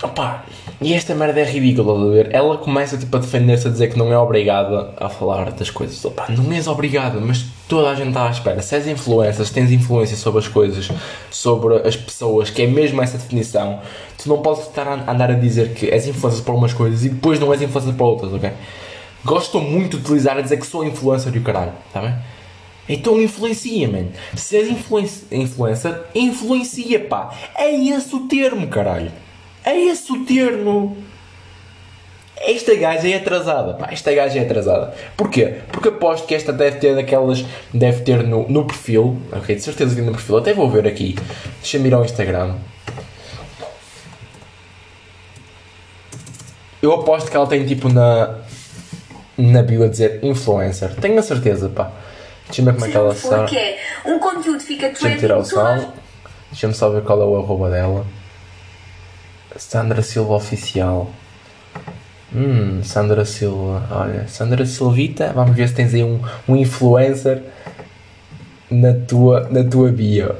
Opa, 0.04 0.44
e 0.82 0.94
esta 0.94 1.16
merda 1.16 1.40
é 1.40 1.46
ridícula 1.46 2.12
ver. 2.12 2.30
Ela 2.34 2.58
começa 2.58 2.98
tipo, 2.98 3.16
a 3.16 3.20
defender-se 3.20 3.68
a 3.68 3.72
dizer 3.72 3.88
que 3.88 3.98
não 3.98 4.12
é 4.12 4.18
obrigada 4.18 4.94
a 4.98 5.08
falar 5.08 5.52
das 5.52 5.70
coisas. 5.70 6.04
Opa, 6.04 6.28
não 6.30 6.52
és 6.52 6.68
obrigada, 6.68 7.20
mas 7.22 7.46
toda 7.68 7.90
a 7.90 7.96
gente 7.96 8.10
está 8.10 8.28
à 8.28 8.32
espera. 8.32 8.62
Se 8.62 8.76
és 8.76 8.88
influencer, 8.88 9.46
se 9.46 9.54
tens 9.54 9.72
influência 9.72 10.16
sobre 10.18 10.40
as 10.40 10.48
coisas, 10.48 10.90
sobre 11.30 11.76
as 11.88 11.96
pessoas, 11.96 12.50
que 12.50 12.62
é 12.62 12.68
mesmo 12.68 13.02
essa 13.02 13.18
definição, 13.18 13.82
tu 14.18 14.30
não 14.30 14.42
podes 14.42 14.68
estar 14.68 14.88
a 14.88 15.12
andar 15.12 15.32
a 15.32 15.34
dizer 15.34 15.74
que 15.74 15.90
és 15.90 16.08
influencer 16.08 16.44
para 16.44 16.54
umas 16.54 16.74
coisas 16.74 17.04
e 17.04 17.10
depois 17.10 17.40
não 17.40 17.52
és 17.54 17.62
influencer 17.62 17.94
para 17.94 18.06
outras, 18.06 18.34
ok? 18.34 18.52
Gosto 19.24 19.60
muito 19.60 19.98
de 19.98 20.04
utilizar 20.04 20.38
a 20.38 20.42
dizer 20.42 20.58
que 20.58 20.68
sou 20.68 20.86
influencer 20.86 21.36
e 21.36 21.40
o 21.40 21.42
caralho, 21.42 21.74
está 21.88 22.02
bem? 22.02 22.16
Então 22.88 23.20
influencia, 23.20 23.88
man. 23.88 24.08
Se 24.36 24.56
és 24.58 24.70
influencer, 24.70 26.04
influencia, 26.14 27.00
pá. 27.00 27.36
É 27.56 27.74
esse 27.74 28.16
o 28.16 28.28
termo, 28.28 28.68
caralho. 28.68 29.12
É 29.64 29.76
esse 29.76 30.12
o 30.12 30.24
termo. 30.24 30.96
Esta 32.46 32.76
gaja 32.76 33.08
é 33.10 33.16
atrasada, 33.16 33.74
pá, 33.74 33.90
esta 33.92 34.14
gaja 34.14 34.40
é 34.40 34.44
atrasada. 34.44 34.94
Porquê? 35.18 35.62
Porque 35.72 35.90
aposto 35.90 36.28
que 36.28 36.36
esta 36.36 36.54
deve 36.54 36.78
ter 36.78 36.96
daquelas, 36.96 37.44
deve 37.74 38.02
ter 38.04 38.24
no, 38.24 38.48
no 38.48 38.66
perfil, 38.66 39.18
ok, 39.32 39.56
de 39.56 39.62
certeza 39.62 39.96
que 39.96 40.02
no 40.02 40.12
perfil, 40.12 40.38
até 40.38 40.54
vou 40.54 40.70
ver 40.70 40.88
aqui, 40.88 41.16
deixa-me 41.62 41.88
ir 41.88 41.94
ao 41.94 42.06
Instagram. 42.06 42.56
Eu 46.82 46.94
aposto 46.94 47.32
que 47.32 47.36
ela 47.36 47.48
tem 47.48 47.66
tipo 47.66 47.90
na, 47.90 48.36
na 49.38 49.64
bio 49.64 49.84
a 49.84 49.88
dizer 49.88 50.20
influencer, 50.24 50.94
tenho 50.96 51.18
a 51.18 51.24
certeza, 51.24 51.70
pá. 51.70 51.92
Deixa-me 52.46 52.72
ver 52.72 52.74
como 52.76 52.86
é 52.86 52.90
que 52.92 52.98
ela 52.98 53.14
está. 53.14 53.38
Porque 53.40 53.78
um 54.06 54.20
conteúdo 54.20 54.60
fica 54.60 54.90
Deixa-me 54.90 55.18
tirar 55.18 55.40
o 55.40 55.44
som, 55.44 55.94
deixa-me 56.52 56.76
só 56.76 56.90
ver 56.90 57.02
qual 57.02 57.20
é 57.22 57.26
o 57.26 57.38
arroba 57.38 57.72
dela. 57.72 58.06
Sandra 59.58 60.02
Silva 60.02 60.36
Oficial. 60.36 61.10
Hum, 62.34 62.84
Sandra 62.84 63.26
Silva. 63.26 63.88
Olha, 63.92 64.28
Sandra 64.28 64.66
Silvita. 64.66 65.32
Vamos 65.34 65.56
ver 65.56 65.68
se 65.68 65.76
tens 65.76 65.94
aí 65.94 66.04
um, 66.04 66.20
um 66.48 66.56
influencer 66.56 67.44
na 68.70 68.94
tua, 68.94 69.48
na 69.50 69.64
tua 69.64 69.92
bio. 69.92 70.36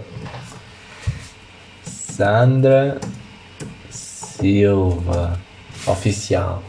Sandra 1.84 2.98
Silva 3.90 5.40
Oficial. 5.86 6.64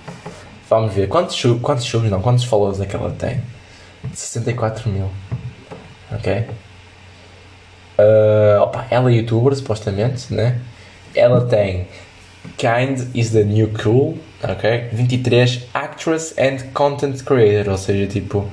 Vamos 0.68 0.92
ver. 0.92 1.08
Quantos, 1.08 1.40
quantos 1.62 1.84
subs, 1.84 2.10
não, 2.10 2.20
quantos 2.20 2.44
followers 2.44 2.80
é 2.80 2.86
que 2.86 2.96
ela 2.96 3.10
tem? 3.10 3.40
64 4.12 4.90
mil. 4.90 5.10
Ok? 6.12 6.46
Uh, 7.98 8.60
opa, 8.60 8.86
ela 8.90 9.10
é 9.10 9.14
youtuber, 9.14 9.54
supostamente, 9.54 10.32
né? 10.32 10.60
Ela 11.14 11.46
tem 11.46 11.88
Kind 12.56 13.14
is 13.14 13.30
the 13.30 13.44
new 13.44 13.68
cool, 13.82 14.18
ok? 14.42 14.88
23, 14.92 15.68
actress 15.74 16.34
and 16.38 16.72
content 16.72 17.22
creator, 17.24 17.72
ou 17.72 17.78
seja, 17.78 18.06
tipo. 18.06 18.48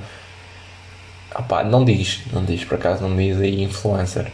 Opá, 1.34 1.64
não 1.64 1.84
diz, 1.84 2.22
não 2.32 2.44
diz, 2.44 2.64
por 2.64 2.76
acaso 2.76 3.02
não 3.02 3.16
diz 3.16 3.40
aí 3.40 3.62
influencer. 3.62 4.30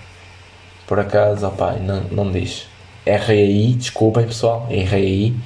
Por 0.87 0.99
acaso, 0.99 1.47
opá, 1.47 1.73
não, 1.73 2.03
não 2.11 2.31
diz. 2.31 2.67
Errei 3.07 3.45
aí, 3.45 3.73
desculpem 3.73 4.27
pessoal, 4.27 4.67
errei 4.71 5.05
aí. 5.05 5.37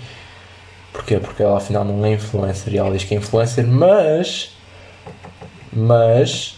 Porquê? 0.93 1.19
Porque 1.19 1.43
ela 1.43 1.59
afinal 1.59 1.85
não 1.85 2.05
é 2.05 2.13
influencer 2.13 2.73
e 2.73 2.79
ela 2.79 2.91
diz 2.93 3.05
que 3.05 3.15
é 3.15 3.19
influencer, 3.19 3.67
mas. 3.67 4.51
Mas. 5.73 6.57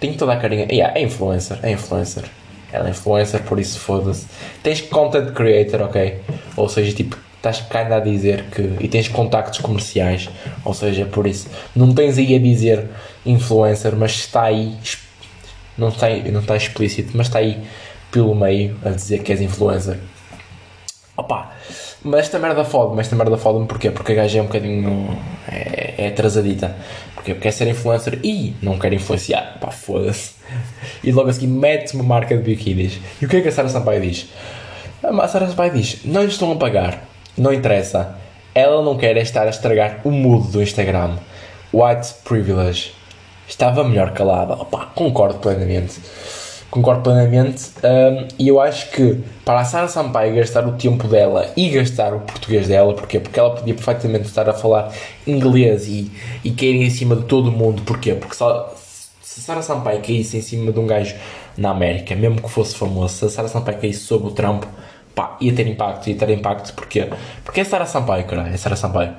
Tem 0.00 0.14
toda 0.14 0.32
a 0.32 0.36
carinha. 0.36 0.66
Yeah, 0.70 0.98
é 0.98 1.02
influencer, 1.02 1.58
é 1.62 1.70
influencer. 1.72 2.24
Ela 2.72 2.88
é 2.88 2.90
influencer, 2.90 3.42
por 3.42 3.58
isso 3.58 3.78
foda-se. 3.78 4.26
Tens 4.62 4.80
content 4.82 5.32
creator, 5.32 5.82
ok? 5.82 6.20
Ou 6.56 6.68
seja, 6.68 6.92
tipo, 6.92 7.16
estás 7.36 7.64
ainda 7.70 7.96
a 7.96 8.00
dizer 8.00 8.44
que. 8.50 8.76
E 8.80 8.88
tens 8.88 9.08
contactos 9.08 9.60
comerciais, 9.60 10.28
ou 10.64 10.74
seja, 10.74 11.06
por 11.06 11.26
isso. 11.26 11.48
Não 11.74 11.94
tens 11.94 12.18
aí 12.18 12.34
a 12.34 12.38
dizer 12.38 12.88
influencer, 13.24 13.96
mas 13.96 14.12
está 14.12 14.42
aí. 14.42 14.76
Não 15.76 15.88
está, 15.88 16.08
não 16.08 16.40
está 16.40 16.56
explícito, 16.56 17.12
mas 17.14 17.28
está 17.28 17.38
aí 17.38 17.62
pelo 18.10 18.34
meio 18.34 18.76
a 18.84 18.90
dizer 18.90 19.22
que 19.22 19.32
és 19.32 19.40
influencer. 19.40 19.98
Opa! 21.16 21.52
Mas 22.02 22.20
esta 22.20 22.38
merda 22.38 22.64
fode-me, 22.64 23.00
esta 23.00 23.16
merda 23.16 23.36
fode-me 23.36 23.66
porquê? 23.66 23.90
Porque 23.90 24.12
a 24.12 24.14
gaja 24.14 24.38
é 24.38 24.42
um 24.42 24.46
bocadinho. 24.46 25.18
é, 25.50 25.94
é 26.04 26.08
atrasadita. 26.08 26.76
Porquê? 27.14 27.34
Porque 27.34 27.48
quer 27.48 27.52
ser 27.52 27.66
influencer 27.66 28.20
e 28.22 28.54
não 28.62 28.78
quer 28.78 28.92
influenciar. 28.92 29.58
Pá, 29.60 29.70
foda-se. 29.70 30.37
E 31.08 31.10
logo 31.10 31.30
assim 31.30 31.46
mete 31.46 31.94
uma 31.94 32.04
marca 32.04 32.36
de 32.36 32.42
biquínis. 32.42 33.00
E 33.18 33.24
o 33.24 33.28
que 33.30 33.38
é 33.38 33.40
que 33.40 33.48
a 33.48 33.52
Sara 33.52 33.70
Sampaio 33.70 34.02
diz? 34.02 34.28
A 35.02 35.26
Sara 35.26 35.46
Sampaio 35.46 35.72
diz: 35.72 36.04
não 36.04 36.20
lhe 36.20 36.28
estão 36.28 36.52
a 36.52 36.56
pagar, 36.56 37.02
não 37.34 37.50
interessa. 37.50 38.14
Ela 38.54 38.82
não 38.82 38.94
quer 38.98 39.16
é 39.16 39.22
estar 39.22 39.46
a 39.46 39.48
estragar 39.48 40.02
o 40.04 40.10
mood 40.10 40.52
do 40.52 40.62
Instagram. 40.62 41.16
White 41.72 42.12
privilege. 42.26 42.92
Estava 43.48 43.84
melhor 43.84 44.10
calada. 44.12 44.52
Opa, 44.52 44.90
concordo 44.94 45.38
plenamente 45.38 45.98
concordo 46.70 47.02
plenamente. 47.02 47.70
Um, 47.82 48.28
e 48.38 48.48
eu 48.48 48.60
acho 48.60 48.90
que 48.90 49.18
para 49.44 49.60
a 49.60 49.64
Sara 49.64 49.88
Sampaio 49.88 50.34
gastar 50.34 50.66
o 50.66 50.72
tempo 50.72 51.08
dela 51.08 51.50
e 51.56 51.70
gastar 51.70 52.14
o 52.14 52.20
português 52.20 52.68
dela, 52.68 52.92
porquê? 52.92 53.18
Porque 53.18 53.40
ela 53.40 53.54
podia 53.54 53.74
perfeitamente 53.74 54.26
estar 54.26 54.48
a 54.48 54.52
falar 54.52 54.92
inglês 55.26 55.86
e, 55.86 56.10
e 56.44 56.50
cair 56.50 56.82
em 56.82 56.90
cima 56.90 57.16
de 57.16 57.24
todo 57.24 57.50
mundo, 57.50 57.82
porquê? 57.82 58.14
Porque 58.14 58.34
só, 58.34 58.74
se 59.38 59.44
Sara 59.44 59.62
Sampaio 59.62 60.02
caísse 60.02 60.36
em 60.36 60.42
cima 60.42 60.72
de 60.72 60.80
um 60.80 60.86
gajo 60.86 61.14
na 61.56 61.70
América, 61.70 62.14
mesmo 62.16 62.42
que 62.42 62.48
fosse 62.48 62.74
famoso, 62.74 63.14
se 63.14 63.24
a 63.24 63.28
Sara 63.28 63.48
Sampaio 63.48 63.78
caísse 63.78 64.00
sobre 64.00 64.28
o 64.28 64.30
Trump, 64.32 64.64
pá, 65.14 65.36
ia 65.40 65.52
ter 65.52 65.66
impacto, 65.68 66.08
ia 66.08 66.16
ter 66.16 66.30
impacto, 66.30 66.74
porquê? 66.74 67.08
Porque 67.44 67.60
é 67.60 67.64
Sara 67.64 67.86
Sampaio, 67.86 68.24
caralho, 68.24 68.52
é 68.52 68.56
Sara 68.56 68.74
Sampaio. 68.74 69.14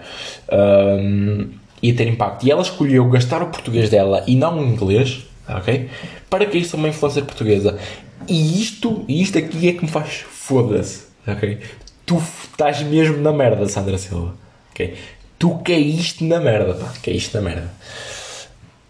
Um, 0.52 1.52
ia 1.82 1.96
ter 1.96 2.08
impacto. 2.08 2.46
E 2.46 2.52
ela 2.52 2.62
escolheu 2.62 3.10
gastar 3.10 3.42
o 3.42 3.48
português 3.48 3.90
dela 3.90 4.24
e 4.28 4.36
não 4.36 4.60
o 4.60 4.66
inglês, 4.66 5.26
ok? 5.48 5.90
Para 6.30 6.46
que 6.46 6.58
isto 6.58 6.76
é 6.76 6.80
uma 6.80 6.90
influencer 6.90 7.24
portuguesa. 7.24 7.80
E 8.28 8.62
isto, 8.62 9.06
isto 9.08 9.38
aqui 9.38 9.70
é 9.70 9.74
que 9.74 9.86
me 9.86 9.90
faz 9.90 10.26
foda-se, 10.30 11.06
ok? 11.26 11.60
Tu 12.06 12.22
estás 12.44 12.82
mesmo 12.82 13.18
na 13.18 13.32
merda, 13.32 13.68
Sandra 13.70 13.98
Silva, 13.98 14.34
ok? 14.72 14.96
Tu 15.38 15.58
caíste 15.60 16.26
na 16.26 16.42
merda, 16.42 16.74
pá, 16.74 16.92
caíste 17.02 17.34
na 17.36 17.42
merda. 17.42 17.72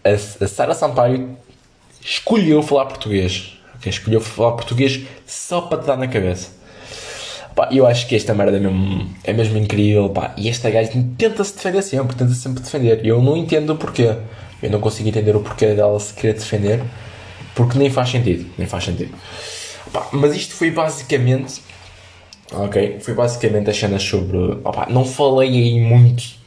A, 0.04 0.44
a 0.44 0.48
Sara 0.48 0.74
Sampaio 0.74 1.36
escolheu 2.02 2.62
falar 2.62 2.86
português, 2.86 3.58
ok? 3.76 3.90
Escolheu 3.90 4.20
falar 4.20 4.52
português 4.52 5.02
só 5.26 5.60
para 5.60 5.78
te 5.78 5.86
dar 5.86 5.96
na 5.96 6.08
cabeça. 6.08 6.50
Pá, 7.54 7.68
eu 7.70 7.86
acho 7.86 8.06
que 8.06 8.16
esta 8.16 8.32
merda 8.32 8.56
é 8.56 8.60
mesmo, 8.60 9.10
é 9.24 9.32
mesmo 9.32 9.58
incrível, 9.58 10.08
pá. 10.08 10.32
E 10.36 10.48
esta 10.48 10.70
gaja 10.70 10.90
tenta-se 11.18 11.54
defender 11.54 11.82
sempre, 11.82 12.16
tenta 12.16 12.32
sempre 12.32 12.62
defender. 12.62 13.04
E 13.04 13.08
eu 13.08 13.20
não 13.20 13.36
entendo 13.36 13.70
o 13.74 13.76
porquê. 13.76 14.16
Eu 14.62 14.70
não 14.70 14.80
consigo 14.80 15.08
entender 15.08 15.36
o 15.36 15.40
porquê 15.40 15.74
dela 15.74 15.98
se 16.00 16.14
querer 16.14 16.34
defender, 16.34 16.82
porque 17.54 17.78
nem 17.78 17.90
faz 17.90 18.08
sentido, 18.10 18.50
nem 18.56 18.66
faz 18.66 18.84
sentido. 18.84 19.14
Pá, 19.92 20.08
mas 20.12 20.34
isto 20.34 20.54
foi 20.54 20.70
basicamente, 20.70 21.60
ok, 22.52 23.00
foi 23.00 23.14
basicamente 23.14 23.68
as 23.68 23.76
cenas 23.76 24.02
sobre, 24.02 24.38
não 24.88 25.04
falei 25.04 25.50
aí 25.50 25.80
muito 25.80 26.39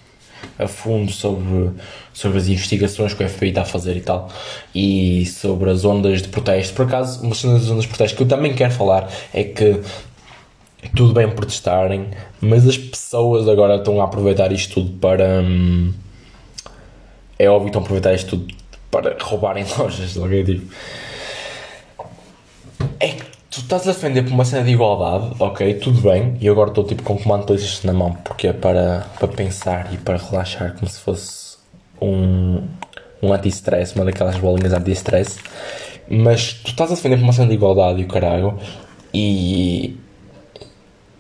a 0.58 0.68
fundo 0.68 1.12
sobre, 1.12 1.72
sobre 2.14 2.38
as 2.38 2.48
investigações 2.48 3.14
que 3.14 3.24
o 3.24 3.30
FBI 3.30 3.50
está 3.50 3.62
a 3.62 3.66
fazer 3.66 3.98
e 3.98 4.02
tal, 4.02 4.30
e 4.74 5.26
sobre 5.26 5.70
as 5.70 5.84
ondas 5.84 6.22
de 6.22 6.28
protesto. 6.28 6.74
Por 6.74 6.86
acaso, 6.86 7.22
uma 7.22 7.32
das 7.32 7.44
ondas 7.70 7.84
de 7.84 7.88
protesto 7.88 8.18
que 8.18 8.24
eu 8.24 8.28
também 8.28 8.54
quero 8.54 8.74
falar 8.74 9.10
é 9.34 9.44
que 9.44 9.82
tudo 10.96 11.14
bem 11.14 11.30
protestarem, 11.30 12.08
mas 12.42 12.68
as 12.68 12.78
pessoas 12.78 13.48
agora 13.48 13.76
estão 13.76 14.02
a 14.02 14.06
aproveitar 14.06 14.52
isto 14.52 14.76
tudo 14.76 14.92
para. 15.00 15.42
Hum, 15.42 15.94
é 17.40 17.50
óbvio 17.50 17.66
que 17.66 17.70
estão 17.70 17.82
a 17.82 17.86
aproveitar 17.86 18.14
isto 18.14 18.38
tudo 18.38 18.54
para 18.92 19.18
roubarem 19.20 19.66
lojas, 19.78 20.16
ok? 20.18 20.44
Tipo, 20.44 20.74
tu 23.54 23.60
estás 23.60 23.88
a 23.88 23.92
defender 23.92 24.24
por 24.24 24.32
uma 24.32 24.46
cena 24.46 24.64
de 24.64 24.72
igualdade, 24.72 25.36
ok? 25.40 25.76
Tudo 25.76 26.02
bem, 26.02 26.36
e 26.42 26.50
agora 26.50 26.70
estou 26.70 26.84
tipo 26.84 27.04
com 27.04 27.16
comando 27.20 27.46
PlayStation 27.46 27.86
na 27.86 27.94
mão 27.94 28.14
porque 28.24 28.48
é 28.48 28.54
para, 28.54 29.06
para 29.20 29.28
pensar 29.28 29.94
e 29.94 29.98
para 29.98 30.18
relaxar 30.18 30.74
como 30.74 30.90
se 30.90 31.00
fosse 31.00 31.58
um, 32.02 32.64
um 33.22 33.32
anti-stress, 33.32 33.96
uma 33.96 34.06
daquelas 34.06 34.38
bolinhas 34.38 34.74
anti-stress. 34.74 35.38
Mas 36.10 36.54
tu 36.54 36.72
estás 36.72 36.92
a 36.92 36.96
defender 36.96 37.18
por 37.18 37.26
uma 37.26 37.34
cena 37.34 37.48
de 37.48 37.54
igualdade 37.54 38.02
e 38.02 38.06
o 38.06 38.08
caralho, 38.08 38.58
e 39.14 39.98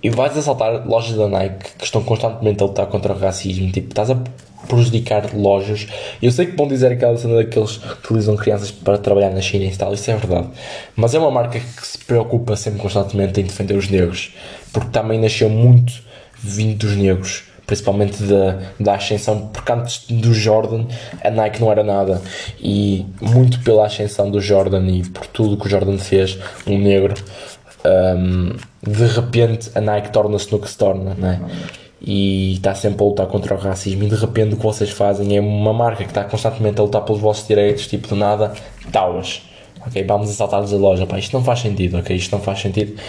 e 0.01 0.09
vais 0.09 0.37
assaltar 0.37 0.85
lojas 0.85 1.15
da 1.15 1.29
Nike 1.29 1.77
que 1.77 1.85
estão 1.85 2.03
constantemente 2.03 2.61
a 2.61 2.65
lutar 2.65 2.87
contra 2.87 3.13
o 3.13 3.17
racismo, 3.17 3.71
tipo, 3.71 3.89
estás 3.89 4.09
a 4.09 4.19
prejudicar 4.67 5.35
lojas. 5.35 5.87
Eu 6.21 6.31
sei 6.31 6.47
que 6.47 6.55
vão 6.55 6.67
dizer 6.67 6.91
aquela 6.91 7.17
cena 7.17 7.37
daqueles 7.37 7.77
que 7.77 7.91
utilizam 7.93 8.35
crianças 8.35 8.71
para 8.71 8.97
trabalhar 8.97 9.31
na 9.31 9.41
China 9.41 9.65
e 9.65 9.75
tal, 9.75 9.93
isso 9.93 10.09
é 10.09 10.15
verdade. 10.15 10.47
Mas 10.95 11.13
é 11.13 11.19
uma 11.19 11.31
marca 11.31 11.59
que 11.59 11.87
se 11.87 11.97
preocupa 11.99 12.55
sempre 12.55 12.79
constantemente 12.79 13.39
em 13.39 13.43
defender 13.43 13.75
os 13.75 13.89
negros, 13.89 14.33
porque 14.71 14.89
também 14.89 15.19
nasceu 15.19 15.49
muito 15.49 15.93
vindo 16.37 16.77
dos 16.77 16.95
negros. 16.95 17.43
Principalmente 17.65 18.21
da, 18.23 18.59
da 18.77 18.95
ascensão, 18.95 19.47
porque 19.47 19.71
antes 19.71 20.05
do 20.09 20.33
Jordan 20.33 20.85
a 21.23 21.31
Nike 21.31 21.61
não 21.61 21.71
era 21.71 21.81
nada, 21.81 22.21
e 22.59 23.05
muito 23.21 23.61
pela 23.61 23.85
ascensão 23.85 24.29
do 24.29 24.41
Jordan 24.41 24.85
e 24.87 25.01
por 25.07 25.25
tudo 25.27 25.55
que 25.55 25.67
o 25.67 25.69
Jordan 25.69 25.97
fez, 25.97 26.37
um 26.67 26.77
negro 26.77 27.15
um, 27.85 28.55
de 28.81 29.05
repente 29.07 29.69
a 29.75 29.81
Nike 29.81 30.11
torna-se 30.11 30.51
no 30.51 30.59
que 30.59 30.69
se 30.69 30.77
torna, 30.77 31.13
né? 31.15 31.41
E 32.03 32.55
está 32.55 32.75
sempre 32.75 33.01
a 33.01 33.07
lutar 33.07 33.27
contra 33.27 33.55
o 33.55 33.57
racismo. 33.57 34.03
E 34.03 34.07
de 34.07 34.15
repente 34.15 34.55
o 34.55 34.57
que 34.57 34.63
vocês 34.63 34.89
fazem 34.89 35.37
é 35.37 35.39
uma 35.39 35.73
marca 35.73 36.03
que 36.03 36.11
está 36.11 36.23
constantemente 36.23 36.79
a 36.79 36.83
lutar 36.83 37.03
pelos 37.03 37.21
vossos 37.21 37.47
direitos, 37.47 37.87
tipo 37.87 38.07
do 38.07 38.15
nada, 38.15 38.53
tauas. 38.91 39.41
Ok, 39.85 40.03
vamos 40.03 40.29
assaltar-lhes 40.29 40.73
a 40.73 40.77
loja. 40.77 41.05
Pá, 41.05 41.17
isto 41.17 41.33
não 41.33 41.43
faz 41.43 41.59
sentido, 41.59 41.97
ok? 41.97 42.15
Isto 42.15 42.33
não 42.33 42.41
faz 42.43 42.59
sentido. 42.59 42.99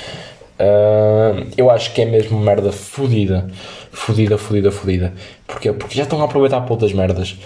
Uh, 0.58 1.48
eu 1.56 1.70
acho 1.70 1.92
que 1.92 2.02
é 2.02 2.04
mesmo 2.04 2.38
merda 2.38 2.70
fodida. 2.70 3.48
Fodida, 3.90 4.38
fodida, 4.38 4.70
fodida. 4.70 5.12
Porquê? 5.46 5.72
Porque 5.72 5.96
já 5.96 6.04
estão 6.04 6.20
a 6.20 6.24
aproveitar 6.24 6.60
para 6.60 6.72
outras 6.72 6.92
merdas. 6.92 7.36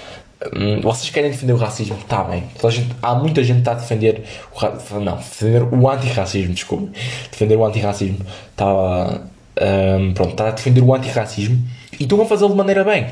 Vocês 0.83 1.11
querem 1.11 1.31
defender 1.31 1.53
o 1.53 1.57
racismo? 1.57 1.97
Está 1.97 2.23
bem. 2.23 2.45
Gente, 2.71 2.95
há 3.03 3.15
muita 3.15 3.43
gente 3.43 3.57
que 3.57 3.61
está 3.63 3.73
a 3.73 3.75
defender 3.75 4.23
o 4.53 5.01
não, 5.01 5.17
defender 5.17 5.63
o 5.63 5.91
antirracismo, 5.91 6.55
desculpe. 6.55 6.97
Defender 7.31 7.57
o 7.57 7.65
antirracismo. 7.65 8.19
Está, 8.51 9.21
um, 9.61 10.13
pronto, 10.15 10.31
está 10.31 10.49
a 10.49 10.51
defender 10.51 10.83
o 10.83 10.95
antirracismo 10.95 11.63
e 11.99 12.03
estão 12.05 12.21
a 12.21 12.27
fazê-lo 12.27 12.51
de 12.51 12.57
maneira 12.57 12.85
bem, 12.85 13.07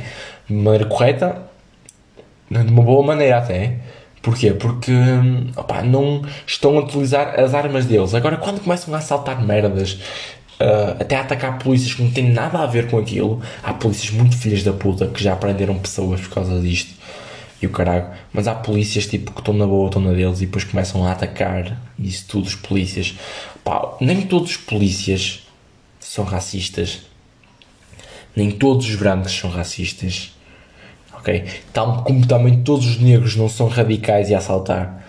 de 0.49 0.55
maneira 0.55 0.87
correta, 0.87 1.43
de 2.51 2.59
uma 2.59 2.83
boa 2.83 3.05
maneira 3.05 3.39
até. 3.39 3.79
Porquê? 4.23 4.53
Porque 4.53 4.91
hum, 4.91 5.53
opa, 5.57 5.83
não 5.83 6.23
estão 6.47 6.77
a 6.79 6.81
utilizar 6.81 7.39
as 7.39 7.55
armas 7.55 7.87
deles. 7.87 8.13
Agora, 8.15 8.37
quando 8.37 8.61
começam 8.61 8.95
a 8.95 8.99
assaltar 8.99 9.45
merdas, 9.45 9.99
Uh, 10.59 10.97
até 10.99 11.17
a 11.17 11.21
atacar 11.21 11.59
polícias 11.59 11.93
que 11.93 12.03
não 12.03 12.11
têm 12.11 12.31
nada 12.31 12.59
a 12.61 12.65
ver 12.65 12.89
com 12.91 12.97
aquilo. 12.97 13.43
Há 13.63 13.75
polícias 13.75 14.11
muito 14.11 14.39
filhas 14.39 14.63
da 14.63 14.73
puta 14.73 15.07
que 15.07 15.23
já 15.23 15.37
prenderam 15.37 15.79
pessoas 15.79 16.19
por 16.23 16.31
causa 16.31 16.59
disto 16.63 16.95
e 17.61 17.67
o 17.67 17.71
caralho. 17.71 18.07
Mas 18.33 18.49
há 18.49 18.55
polícias 18.55 19.07
tipo 19.07 19.33
que 19.33 19.41
estão 19.41 19.53
na 19.53 19.67
boa, 19.67 19.89
estão 19.89 20.01
na 20.01 20.13
deles 20.13 20.41
e 20.41 20.47
depois 20.47 20.65
começam 20.65 21.07
a 21.07 21.13
atacar 21.13 21.77
isso 21.99 22.25
tudo, 22.27 22.47
os 22.47 22.55
polícias. 22.55 23.15
Nem 24.01 24.23
todos 24.23 24.53
os 24.53 24.57
polícias 24.57 25.46
são 26.17 26.25
racistas. 26.25 27.03
Nem 28.35 28.51
todos 28.51 28.89
os 28.89 28.97
brancos 28.97 29.33
são 29.33 29.49
racistas. 29.49 30.33
Ok? 31.15 31.45
Tal 31.73 32.03
como 32.03 32.27
também 32.27 32.63
todos 32.63 32.87
os 32.87 32.99
negros 32.99 33.37
não 33.37 33.49
são 33.49 33.69
radicais 33.69 34.31
e 34.31 34.35
assaltar. 34.35 35.05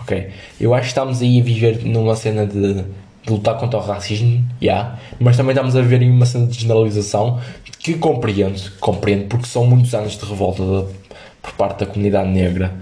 Ok? 0.00 0.30
Eu 0.60 0.74
acho 0.74 0.84
que 0.84 0.88
estamos 0.88 1.22
aí 1.22 1.40
a 1.40 1.44
viver 1.44 1.84
numa 1.84 2.16
cena 2.16 2.46
de 2.46 2.84
de 3.24 3.32
lutar 3.32 3.56
contra 3.56 3.78
o 3.78 3.82
racismo, 3.82 4.44
yeah, 4.60 4.98
mas 5.20 5.36
também 5.36 5.52
estamos 5.52 5.76
a 5.76 5.80
ver 5.80 6.02
uma 6.02 6.26
cena 6.26 6.46
de 6.46 6.58
generalização 6.58 7.40
que 7.78 7.94
compreendo, 7.94 8.60
compreendo, 8.80 9.26
porque 9.26 9.46
são 9.46 9.64
muitos 9.64 9.94
anos 9.94 10.18
de 10.18 10.24
revolta 10.24 10.62
de, 10.62 10.92
por 11.40 11.52
parte 11.52 11.80
da 11.80 11.86
comunidade 11.86 12.28
negra. 12.30 12.72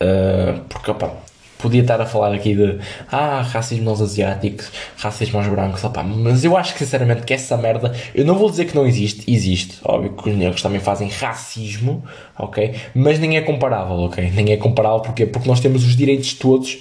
Uh, 0.00 0.60
porque, 0.68 0.90
opa, 0.90 1.12
podia 1.60 1.82
estar 1.82 2.00
a 2.00 2.06
falar 2.06 2.32
aqui 2.32 2.54
de 2.54 2.78
ah, 3.10 3.42
racismo 3.42 3.90
aos 3.90 4.00
asiáticos, 4.00 4.70
racismo 4.96 5.38
aos 5.38 5.48
brancos, 5.48 5.82
mas 6.16 6.44
eu 6.44 6.56
acho 6.56 6.72
que 6.72 6.80
sinceramente 6.80 7.22
que 7.22 7.34
essa 7.34 7.56
merda, 7.56 7.94
eu 8.14 8.24
não 8.24 8.34
vou 8.34 8.50
dizer 8.50 8.64
que 8.64 8.74
não 8.74 8.86
existe, 8.86 9.30
existe, 9.30 9.78
óbvio 9.84 10.12
que 10.12 10.30
os 10.30 10.36
negros 10.36 10.62
também 10.62 10.80
fazem 10.80 11.08
racismo, 11.08 12.04
ok? 12.38 12.74
Mas 12.94 13.18
nem 13.18 13.36
é 13.36 13.40
comparável, 13.40 13.96
ok? 13.96 14.30
Nem 14.34 14.52
é 14.52 14.56
comparável 14.56 15.00
porque, 15.00 15.26
porque 15.26 15.48
nós 15.48 15.60
temos 15.60 15.84
os 15.84 15.96
direitos 15.96 16.34
todos 16.34 16.78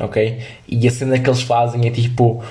ok? 0.00 0.38
E 0.68 0.86
a 0.86 0.90
cena 0.90 1.18
que 1.18 1.28
eles 1.28 1.42
fazem 1.42 1.86
é 1.86 1.90
tipo. 1.90 2.42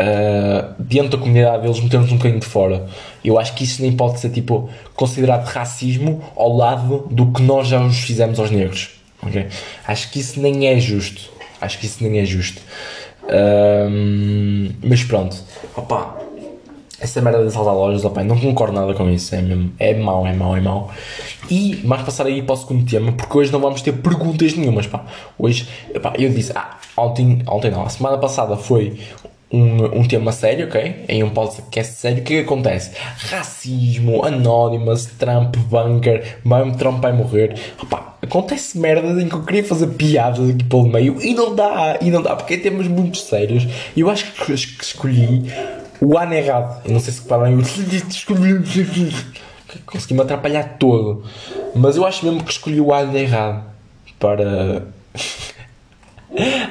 Uh, 0.00 0.74
dentro 0.78 1.08
da 1.08 1.18
comunidade 1.18 1.62
deles 1.62 1.80
metemos 1.80 2.12
um 2.12 2.18
bocadinho 2.18 2.38
de 2.38 2.46
fora. 2.46 2.86
Eu 3.24 3.36
acho 3.36 3.52
que 3.54 3.64
isso 3.64 3.82
nem 3.82 3.90
pode 3.90 4.20
ser 4.20 4.30
tipo 4.30 4.70
considerado 4.94 5.44
racismo 5.44 6.22
ao 6.36 6.56
lado 6.56 7.08
do 7.10 7.32
que 7.32 7.42
nós 7.42 7.66
já 7.66 7.84
os 7.84 7.98
fizemos 7.98 8.38
aos 8.38 8.48
negros. 8.48 8.97
Okay? 9.22 9.46
Acho 9.86 10.10
que 10.10 10.20
isso 10.20 10.40
nem 10.40 10.68
é 10.68 10.78
justo. 10.78 11.30
Acho 11.60 11.78
que 11.78 11.86
isso 11.86 12.02
nem 12.02 12.20
é 12.20 12.24
justo. 12.24 12.60
Uh, 13.24 14.72
mas 14.82 15.04
pronto, 15.04 15.36
opa, 15.76 16.16
essa 17.00 17.20
merda 17.20 17.42
de 17.42 17.48
assaltar 17.48 17.74
lojas, 17.74 18.04
opa, 18.04 18.24
não 18.24 18.38
concordo 18.38 18.74
nada 18.74 18.94
com 18.94 19.08
isso, 19.10 19.34
é 19.34 19.42
mesmo, 19.42 19.72
é 19.78 19.94
mau, 19.94 20.26
é 20.26 20.32
mau, 20.32 20.56
é 20.56 20.60
mau. 20.60 20.90
E 21.50 21.80
mais 21.84 22.02
passar 22.02 22.26
aí 22.26 22.42
para 22.42 22.54
o 22.54 22.56
segundo 22.56 22.88
tema, 22.88 23.12
porque 23.12 23.38
hoje 23.38 23.52
não 23.52 23.60
vamos 23.60 23.82
ter 23.82 23.92
perguntas 23.92 24.54
nenhumas, 24.54 24.86
pá. 24.86 25.04
Hoje, 25.38 25.68
pá, 26.02 26.14
eu 26.18 26.30
disse, 26.30 26.52
ah, 26.54 26.78
ontem, 26.96 27.42
ontem 27.46 27.70
não, 27.70 27.84
a 27.84 27.88
semana 27.88 28.18
passada 28.18 28.56
foi 28.56 28.98
um, 29.50 30.00
um 30.00 30.04
tema 30.06 30.32
sério, 30.32 30.66
ok? 30.66 31.04
Em 31.08 31.22
um 31.22 31.30
podcast 31.30 31.94
sério, 31.94 32.18
o 32.18 32.22
que, 32.22 32.34
é 32.34 32.36
que 32.38 32.44
acontece? 32.44 32.92
Racismo, 33.16 34.24
anónimas, 34.24 35.06
Trump, 35.06 35.56
bunker, 35.56 36.38
vai, 36.44 36.70
Trump 36.72 37.00
vai 37.00 37.12
morrer. 37.12 37.58
Opa, 37.82 38.16
acontece 38.22 38.78
merdas 38.78 39.22
em 39.22 39.28
que 39.28 39.34
eu 39.34 39.42
queria 39.42 39.64
fazer 39.64 39.88
piadas 39.88 40.50
aqui 40.50 40.64
pelo 40.64 40.86
meio 40.86 41.20
e 41.22 41.34
não 41.34 41.54
dá, 41.54 41.98
e 42.00 42.10
não 42.10 42.22
dá, 42.22 42.36
porque 42.36 42.54
é 42.54 42.56
temas 42.58 42.86
muito 42.86 43.16
sérios. 43.18 43.66
E 43.96 44.00
eu 44.00 44.10
acho 44.10 44.32
que 44.32 44.52
escolhi 44.52 45.50
o 46.00 46.18
ano 46.18 46.34
errado. 46.34 46.82
Eu 46.84 46.92
não 46.92 47.00
sei 47.00 47.12
se 47.12 47.22
reparam, 47.22 47.50
eu 47.50 47.62
consegui-me 49.86 50.20
atrapalhar 50.20 50.76
todo. 50.78 51.24
Mas 51.74 51.96
eu 51.96 52.06
acho 52.06 52.24
mesmo 52.24 52.42
que 52.44 52.52
escolhi 52.52 52.80
o 52.80 52.92
ano 52.92 53.16
errado 53.16 53.64
para. 54.18 54.86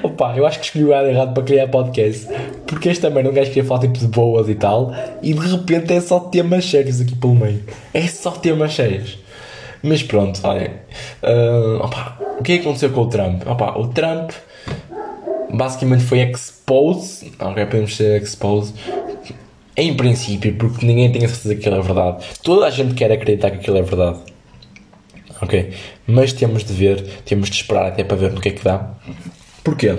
Opa, 0.04 0.36
eu 0.38 0.46
acho 0.46 0.60
que 0.60 0.66
escolhi 0.66 0.86
o 0.86 0.94
ano 0.94 1.10
errado 1.10 1.34
para 1.34 1.44
criar 1.44 1.68
podcast. 1.68 2.28
Porque 2.66 2.90
este 2.90 3.02
também 3.02 3.24
não 3.24 3.34
gajo 3.34 3.50
queria 3.50 3.64
falar 3.64 3.82
tipo 3.82 3.98
de 3.98 4.08
boas 4.08 4.48
e 4.50 4.56
tal. 4.56 4.94
E 5.22 5.34
de 5.34 5.48
repente 5.48 5.94
é 5.94 6.02
só 6.02 6.20
temas 6.20 6.66
sérios 6.66 7.02
aqui 7.02 7.16
pelo 7.16 7.36
meio. 7.36 7.64
É 7.94 8.08
só 8.08 8.32
temas 8.32 8.74
sérios. 8.74 9.18
Mas 9.82 10.04
pronto, 10.04 10.40
olha. 10.44 10.82
Uh, 11.24 11.84
opa, 11.84 12.18
o 12.40 12.44
que 12.44 12.54
é 12.54 12.58
que 12.58 12.62
aconteceu 12.62 12.92
com 12.92 13.02
o 13.02 13.10
Trump? 13.10 13.48
Opa, 13.48 13.78
o 13.78 13.88
Trump 13.88 14.32
basicamente 15.52 16.04
foi 16.04 16.20
expose. 16.20 17.32
Ok, 17.40 17.66
podemos 17.66 17.96
ser 17.96 18.22
expose 18.22 18.74
em 19.76 19.96
princípio, 19.96 20.56
porque 20.56 20.86
ninguém 20.86 21.12
tem 21.12 21.24
a 21.24 21.30
certeza 21.30 21.56
que 21.56 21.62
aquilo 21.62 21.76
é 21.76 21.82
verdade. 21.82 22.26
Toda 22.42 22.66
a 22.66 22.70
gente 22.72 22.96
quer 22.96 23.12
acreditar 23.12 23.52
que 23.52 23.58
aquilo 23.58 23.78
é 23.78 23.84
verdade. 23.84 24.18
Ok? 25.40 25.72
Mas 26.08 26.34
temos 26.34 26.64
de 26.64 26.74
ver, 26.74 27.02
temos 27.24 27.50
de 27.50 27.58
esperar 27.58 27.88
até 27.88 28.04
para 28.04 28.18
ver 28.18 28.32
no 28.32 28.42
que 28.42 28.50
é 28.50 28.52
que 28.52 28.64
dá. 28.64 28.90
Porquê? 29.68 29.92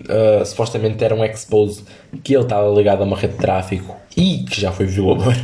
Uh, 0.00 0.46
supostamente 0.46 1.04
era 1.04 1.14
um 1.14 1.22
expose 1.22 1.84
que 2.24 2.34
ele 2.34 2.44
estava 2.44 2.66
ligado 2.74 3.02
a 3.02 3.04
uma 3.04 3.14
rede 3.14 3.34
de 3.34 3.40
tráfico 3.40 3.94
e 4.16 4.38
que 4.38 4.58
já 4.58 4.72
foi 4.72 4.86
violador. 4.86 5.36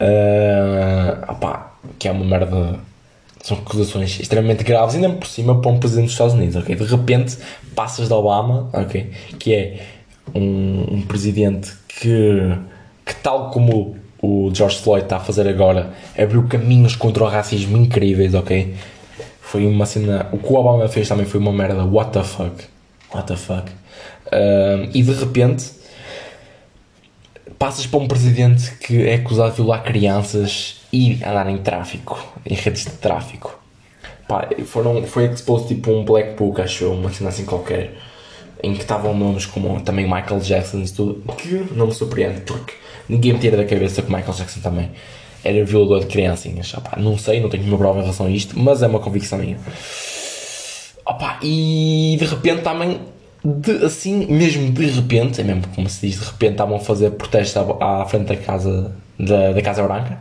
Uh, 0.00 1.30
opá, 1.30 1.74
que 1.98 2.08
é 2.08 2.12
uma 2.12 2.24
merda. 2.24 2.80
São 3.42 3.58
acusações 3.58 4.18
extremamente 4.18 4.64
graves, 4.64 4.94
ainda 4.94 5.10
por 5.10 5.26
cima 5.26 5.60
para 5.60 5.70
um 5.70 5.78
presidente 5.78 6.06
dos 6.06 6.12
Estados 6.12 6.32
Unidos, 6.32 6.56
ok? 6.56 6.74
De 6.74 6.84
repente 6.84 7.36
passas 7.74 8.08
de 8.08 8.14
Obama, 8.14 8.70
ok? 8.72 9.12
Que 9.38 9.54
é 9.54 9.86
um, 10.34 10.94
um 10.94 11.02
presidente 11.02 11.74
que, 11.86 12.56
que, 13.04 13.14
tal 13.16 13.50
como 13.50 13.98
o 14.22 14.50
George 14.54 14.78
Floyd 14.78 15.04
está 15.04 15.18
a 15.18 15.20
fazer 15.20 15.46
agora, 15.46 15.90
abriu 16.18 16.44
caminhos 16.48 16.96
contra 16.96 17.22
o 17.22 17.28
racismo 17.28 17.76
incríveis, 17.76 18.32
ok? 18.32 18.74
Foi 19.54 19.68
uma 19.68 19.86
cena. 19.86 20.26
O 20.32 20.38
que 20.38 20.52
o 20.52 20.56
Obama 20.56 20.88
fez 20.88 21.08
também 21.08 21.24
foi 21.24 21.38
uma 21.38 21.52
merda. 21.52 21.84
What 21.84 22.10
the 22.10 22.24
fuck? 22.24 22.64
What 23.14 23.28
the 23.28 23.36
fuck? 23.36 23.70
E 24.92 25.00
de 25.00 25.12
repente 25.12 25.70
passas 27.56 27.86
para 27.86 28.00
um 28.00 28.08
presidente 28.08 28.72
que 28.78 29.06
é 29.06 29.14
acusado 29.14 29.50
de 29.50 29.56
violar 29.58 29.84
crianças 29.84 30.80
e 30.92 31.22
andar 31.24 31.48
em 31.48 31.58
tráfico, 31.58 32.20
em 32.44 32.54
redes 32.54 32.84
de 32.84 32.90
tráfico. 32.94 33.56
Pá, 34.26 34.48
foram, 34.66 35.04
foi 35.04 35.26
exposto 35.26 35.68
tipo 35.68 35.92
um 35.92 36.04
black 36.04 36.34
book, 36.34 36.60
acho 36.60 36.90
uma 36.90 37.12
cena 37.12 37.30
assim 37.30 37.44
qualquer, 37.44 37.96
em 38.60 38.74
que 38.74 38.80
estavam 38.80 39.16
nomes 39.16 39.46
como 39.46 39.80
também 39.82 40.04
Michael 40.04 40.40
Jackson 40.40 40.78
e 40.78 40.88
tudo, 40.88 41.32
que 41.36 41.64
não 41.76 41.86
me 41.86 41.94
surpreende, 41.94 42.40
porque 42.40 42.74
ninguém 43.08 43.34
me 43.34 43.38
tira 43.38 43.56
da 43.56 43.64
cabeça 43.64 44.02
que 44.02 44.12
Michael 44.12 44.34
Jackson 44.34 44.58
também 44.58 44.90
era 45.44 45.64
violador 45.64 46.00
de 46.00 46.06
criancinhas. 46.06 46.74
Não 46.96 47.18
sei, 47.18 47.40
não 47.40 47.48
tenho 47.48 47.62
nenhuma 47.62 47.78
prova 47.78 47.98
em 47.98 48.02
relação 48.02 48.26
a 48.26 48.30
isto, 48.30 48.58
mas 48.58 48.82
é 48.82 48.86
uma 48.86 48.98
convicção 48.98 49.38
minha. 49.38 49.58
Opá, 51.06 51.38
e 51.42 52.16
de 52.18 52.24
repente 52.24 52.62
também, 52.62 53.00
de, 53.44 53.84
assim, 53.84 54.26
mesmo 54.26 54.72
de 54.72 54.86
repente, 54.86 55.40
é 55.40 55.44
mesmo 55.44 55.62
como 55.74 55.88
se 55.88 56.06
diz, 56.06 56.18
de 56.18 56.24
repente 56.24 56.52
estavam 56.52 56.76
a 56.76 56.80
fazer 56.80 57.10
protestos 57.10 57.56
à, 57.56 58.02
à 58.02 58.06
frente 58.06 58.26
da 58.26 58.36
casa, 58.36 58.96
da, 59.20 59.52
da 59.52 59.62
Casa 59.62 59.82
Branca. 59.82 60.18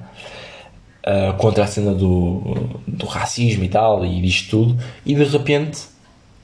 Uh, 1.06 1.34
contra 1.34 1.66
a 1.66 1.68
cena 1.68 1.94
do, 1.94 2.80
do 2.88 3.06
racismo 3.06 3.62
e 3.66 3.68
tal, 3.68 4.06
e 4.06 4.22
disto 4.22 4.52
tudo, 4.52 4.82
e 5.06 5.14
de 5.14 5.24
repente, 5.26 5.82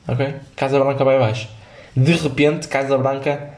ok? 0.06 0.34
Casa 0.54 0.78
Branca 0.78 1.02
vai 1.02 1.16
abaixo. 1.16 1.48
De 1.96 2.12
repente, 2.12 2.68
Casa 2.68 2.98
Branca 2.98 3.54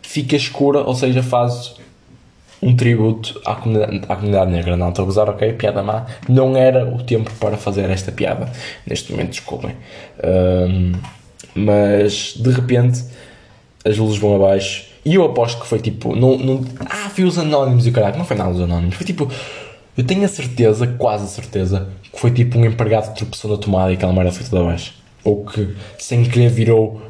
fica 0.00 0.36
escura, 0.36 0.80
ou 0.80 0.94
seja, 0.94 1.22
faz 1.22 1.74
um 2.62 2.74
tributo 2.76 3.40
à 3.44 3.54
comunidade, 3.54 4.02
à 4.08 4.16
comunidade 4.16 4.50
negra. 4.50 4.76
Não 4.76 4.90
estou 4.90 5.08
a 5.08 5.30
ok? 5.30 5.52
Piada 5.52 5.82
má. 5.82 6.06
Não 6.28 6.56
era 6.56 6.84
o 6.84 7.02
tempo 7.02 7.30
para 7.38 7.56
fazer 7.56 7.88
esta 7.90 8.12
piada. 8.12 8.50
Neste 8.86 9.12
momento, 9.12 9.30
desculpem. 9.30 9.76
Um, 10.24 10.92
mas 11.54 12.34
de 12.36 12.50
repente 12.50 13.04
as 13.84 13.96
luzes 13.96 14.18
vão 14.18 14.36
abaixo. 14.36 14.86
E 15.04 15.14
eu 15.14 15.24
aposto 15.24 15.60
que 15.60 15.66
foi 15.66 15.78
tipo. 15.78 16.14
Não, 16.14 16.36
não, 16.36 16.64
ah, 16.80 17.08
fui 17.10 17.24
os 17.24 17.38
anónimos 17.38 17.86
e 17.86 17.90
o 17.90 17.92
caralho. 17.92 18.18
Não 18.18 18.24
foi 18.24 18.36
nada 18.36 18.50
os 18.50 18.60
anónimos. 18.60 18.96
Foi 18.96 19.06
tipo. 19.06 19.30
Eu 19.96 20.04
tenho 20.04 20.24
a 20.24 20.28
certeza, 20.28 20.86
quase 20.86 21.24
a 21.24 21.26
certeza, 21.26 21.88
que 22.12 22.20
foi 22.20 22.30
tipo 22.30 22.56
um 22.56 22.64
empregado 22.64 23.10
que 23.10 23.16
tropeçou 23.16 23.50
na 23.50 23.56
tomada 23.56 23.90
e 23.90 23.94
aquela 23.94 24.12
merda 24.12 24.30
foi 24.30 24.46
toda 24.46 24.62
abaixo. 24.62 24.94
Ou 25.28 25.44
que 25.44 25.76
sem 25.98 26.24
querer 26.24 26.48
virou 26.48 27.02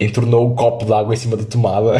entornou 0.00 0.48
o 0.48 0.52
um 0.52 0.56
copo 0.56 0.84
de 0.84 0.92
água 0.92 1.14
em 1.14 1.16
cima 1.16 1.36
da 1.36 1.44
tomada, 1.44 1.92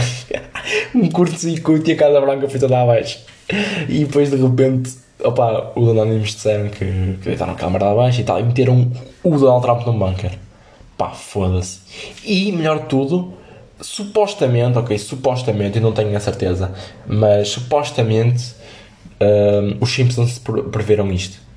um 0.95 1.09
curto-circuito 1.09 1.89
e 1.89 1.93
a 1.93 1.97
Casa 1.97 2.21
Branca 2.21 2.49
foi 2.49 2.59
toda 2.59 2.83
abaixo. 2.83 3.21
E 3.89 4.05
depois 4.05 4.31
de 4.31 4.37
repente, 4.37 4.91
opa, 5.23 5.73
os 5.77 5.89
anónimos 5.89 6.31
disseram 6.31 6.69
que, 6.69 6.79
que 6.79 7.29
deitaram 7.29 7.53
a 7.53 7.57
câmara 7.57 7.91
abaixo 7.91 8.21
e 8.21 8.25
tal, 8.25 8.41
e 8.41 8.43
meteram 8.43 8.91
o 9.23 9.39
Donald 9.39 9.63
Trump 9.63 9.87
num 9.87 9.97
bunker. 9.97 10.33
Pá, 10.99 11.11
foda-se. 11.11 11.79
E 12.25 12.51
melhor 12.51 12.81
de 12.81 12.87
tudo, 12.87 13.33
supostamente, 13.81 14.77
ok, 14.77 14.99
supostamente, 14.99 15.77
eu 15.77 15.83
não 15.83 15.93
tenho 15.93 16.17
a 16.17 16.21
certeza, 16.21 16.73
mas 17.07 17.49
supostamente 17.49 18.55
um, 19.21 19.77
os 19.81 19.95
Simpsons 19.95 20.41
preveram 20.73 21.11
isto 21.13 21.50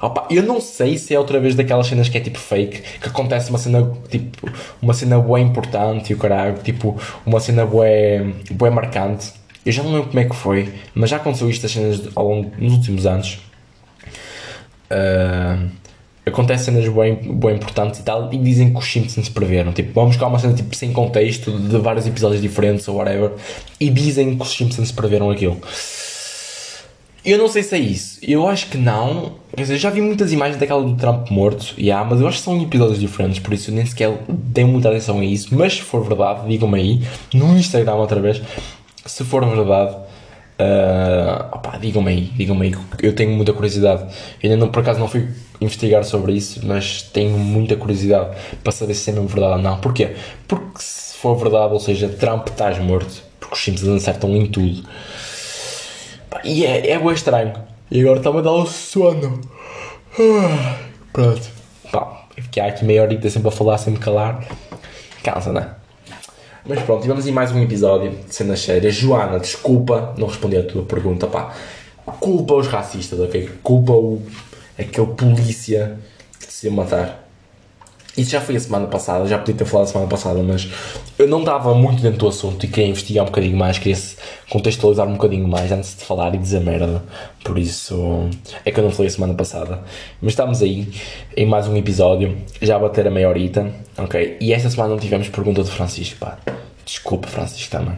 Opa, 0.00 0.26
eu 0.30 0.42
não 0.42 0.60
sei 0.60 0.98
se 0.98 1.14
é 1.14 1.18
outra 1.18 1.40
vez 1.40 1.54
daquelas 1.54 1.86
cenas 1.86 2.08
que 2.08 2.18
é 2.18 2.20
tipo 2.20 2.38
fake, 2.38 2.82
que 3.00 3.08
acontece 3.08 3.48
uma 3.50 3.58
cena 3.58 3.90
tipo 4.10 4.50
uma 4.80 4.92
cena 4.92 5.18
boa 5.18 5.40
importante 5.40 6.10
e 6.10 6.14
o 6.14 6.18
caralho, 6.18 6.58
tipo 6.62 7.00
uma 7.24 7.40
cena 7.40 7.64
boa, 7.64 7.86
boa 8.50 8.70
marcante. 8.70 9.32
Eu 9.64 9.72
já 9.72 9.82
não 9.82 9.92
lembro 9.92 10.08
como 10.08 10.20
é 10.20 10.24
que 10.24 10.36
foi, 10.36 10.72
mas 10.94 11.10
já 11.10 11.16
aconteceu 11.16 11.50
isto 11.50 11.68
cenas 11.68 12.08
ao 12.14 12.28
longo 12.28 12.52
nos 12.58 12.74
últimos 12.74 13.06
anos. 13.06 13.40
Uh, 14.90 15.68
acontece 16.24 16.66
cenas 16.66 16.86
bem, 16.88 17.16
bem 17.16 17.56
importantes 17.56 18.00
e 18.00 18.02
tal, 18.02 18.32
e 18.32 18.38
dizem 18.38 18.72
que 18.72 18.78
os 18.78 18.84
Simpsons 18.84 19.28
preveram. 19.28 19.72
Tipo, 19.72 19.92
vamos 19.92 20.10
buscar 20.10 20.26
uma 20.26 20.38
cena 20.38 20.54
tipo, 20.54 20.74
sem 20.76 20.92
contexto 20.92 21.50
de 21.50 21.78
vários 21.78 22.06
episódios 22.06 22.42
diferentes 22.42 22.86
ou 22.86 22.96
whatever, 22.96 23.32
e 23.80 23.90
dizem 23.90 24.36
que 24.36 24.42
os 24.42 24.52
Simpsons 24.52 24.92
preveram 24.92 25.30
aquilo. 25.30 25.60
Eu 27.26 27.38
não 27.38 27.48
sei 27.48 27.64
se 27.64 27.74
é 27.74 27.78
isso. 27.78 28.20
Eu 28.22 28.46
acho 28.46 28.68
que 28.68 28.78
não. 28.78 29.32
Quer 29.56 29.62
dizer, 29.62 29.78
já 29.78 29.90
vi 29.90 30.00
muitas 30.00 30.32
imagens 30.32 30.58
daquela 30.58 30.80
do 30.80 30.94
Trump 30.94 31.28
morto, 31.28 31.74
yeah, 31.76 32.08
mas 32.08 32.20
eu 32.20 32.28
acho 32.28 32.38
que 32.38 32.44
são 32.44 32.62
episódios 32.62 33.00
diferentes, 33.00 33.40
por 33.40 33.52
isso 33.52 33.72
nem 33.72 33.84
sequer 33.84 34.16
dei 34.28 34.64
muita 34.64 34.90
atenção 34.90 35.18
a 35.18 35.24
isso. 35.24 35.52
Mas 35.52 35.74
se 35.74 35.82
for 35.82 36.06
verdade, 36.06 36.46
digam-me 36.46 36.78
aí, 36.78 37.02
no 37.34 37.56
Instagram 37.58 37.94
outra 37.94 38.20
vez, 38.20 38.40
se 39.04 39.24
for 39.24 39.44
verdade, 39.44 39.96
uh, 40.60 41.78
digam-me 41.80 42.10
aí, 42.10 42.20
digam-me 42.36 42.66
aí, 42.68 42.74
eu 43.02 43.12
tenho 43.12 43.32
muita 43.32 43.52
curiosidade. 43.52 44.02
Eu 44.40 44.52
ainda 44.52 44.64
não, 44.64 44.70
por 44.70 44.80
acaso 44.82 45.00
não 45.00 45.08
fui 45.08 45.26
investigar 45.60 46.04
sobre 46.04 46.32
isso, 46.32 46.60
mas 46.64 47.02
tenho 47.02 47.36
muita 47.36 47.74
curiosidade 47.74 48.36
para 48.62 48.70
saber 48.70 48.94
se 48.94 49.10
é 49.10 49.12
mesmo 49.14 49.26
verdade 49.26 49.54
ou 49.54 49.62
não. 49.62 49.78
Porquê? 49.78 50.14
Porque 50.46 50.78
se 50.78 51.16
for 51.16 51.34
verdade, 51.34 51.72
ou 51.72 51.80
seja, 51.80 52.08
Trump 52.08 52.46
estás 52.46 52.78
morto, 52.78 53.20
porque 53.40 53.56
os 53.56 53.64
Simpsons 53.64 54.02
acertam 54.02 54.30
em 54.36 54.46
tudo. 54.46 54.84
E 56.46 56.64
é, 56.64 56.90
é 56.90 56.98
bem 56.98 57.12
estranho. 57.12 57.52
E 57.90 58.00
agora 58.00 58.18
está-me 58.18 58.38
a 58.38 58.42
dar 58.42 58.52
um 58.52 58.64
sono. 58.66 59.40
Pronto. 61.12 61.50
Pá, 61.90 62.24
fiquei 62.36 62.62
aqui 62.62 62.84
meia 62.84 63.02
horita 63.02 63.28
sempre 63.28 63.48
a 63.48 63.50
falar, 63.50 63.78
sem 63.78 63.92
me 63.92 63.98
calar. 63.98 64.46
Cansa, 65.24 65.52
né? 65.52 65.74
Mas 66.64 66.82
pronto, 66.82 67.04
e 67.04 67.08
vamos 67.08 67.26
em 67.26 67.32
mais 67.32 67.50
um 67.50 67.60
episódio 67.60 68.10
de 68.10 68.32
cenas 68.32 68.60
sérias. 68.60 68.94
Joana, 68.94 69.40
desculpa, 69.40 70.14
não 70.16 70.28
respondi 70.28 70.56
a 70.56 70.64
tua 70.64 70.84
pergunta, 70.84 71.26
pá. 71.26 71.52
Culpa 72.20 72.54
os 72.54 72.68
racistas, 72.68 73.18
ok? 73.18 73.50
Culpa 73.62 73.92
o, 73.92 74.22
aquele 74.78 75.08
polícia 75.08 75.98
que 76.38 76.52
se 76.52 76.70
matar. 76.70 77.25
Isso 78.16 78.30
já 78.30 78.40
foi 78.40 78.56
a 78.56 78.60
semana 78.60 78.86
passada, 78.86 79.26
já 79.26 79.38
podia 79.38 79.54
ter 79.54 79.66
falado 79.66 79.88
a 79.88 79.88
semana 79.88 80.08
passada, 80.08 80.42
mas 80.42 80.68
eu 81.18 81.28
não 81.28 81.40
estava 81.40 81.74
muito 81.74 82.00
dentro 82.00 82.20
do 82.20 82.28
assunto 82.28 82.64
e 82.64 82.68
queria 82.68 82.88
investigar 82.88 83.24
um 83.24 83.28
bocadinho 83.28 83.56
mais, 83.56 83.78
queria 83.78 84.00
contextualizar 84.48 85.06
um 85.06 85.12
bocadinho 85.12 85.46
mais 85.46 85.70
antes 85.70 85.94
de 85.96 86.02
falar 86.02 86.34
e 86.34 86.38
dizer 86.38 86.60
merda. 86.60 87.02
Por 87.44 87.58
isso 87.58 88.28
é 88.64 88.70
que 88.70 88.80
eu 88.80 88.84
não 88.84 88.90
falei 88.90 89.08
a 89.08 89.10
semana 89.10 89.34
passada. 89.34 89.80
Mas 90.22 90.32
estamos 90.32 90.62
aí 90.62 90.88
em 91.36 91.44
mais 91.44 91.68
um 91.68 91.76
episódio, 91.76 92.36
já 92.62 92.76
a 92.76 92.78
bater 92.78 93.06
a 93.06 93.10
meia 93.10 93.28
horita, 93.28 93.70
ok? 93.98 94.38
E 94.40 94.52
esta 94.52 94.70
semana 94.70 94.90
não 94.90 94.98
tivemos 94.98 95.28
pergunta 95.28 95.62
de 95.62 95.70
Francisco, 95.70 96.18
pá. 96.18 96.38
Desculpa, 96.86 97.28
Francisco, 97.28 97.70
também. 97.70 97.96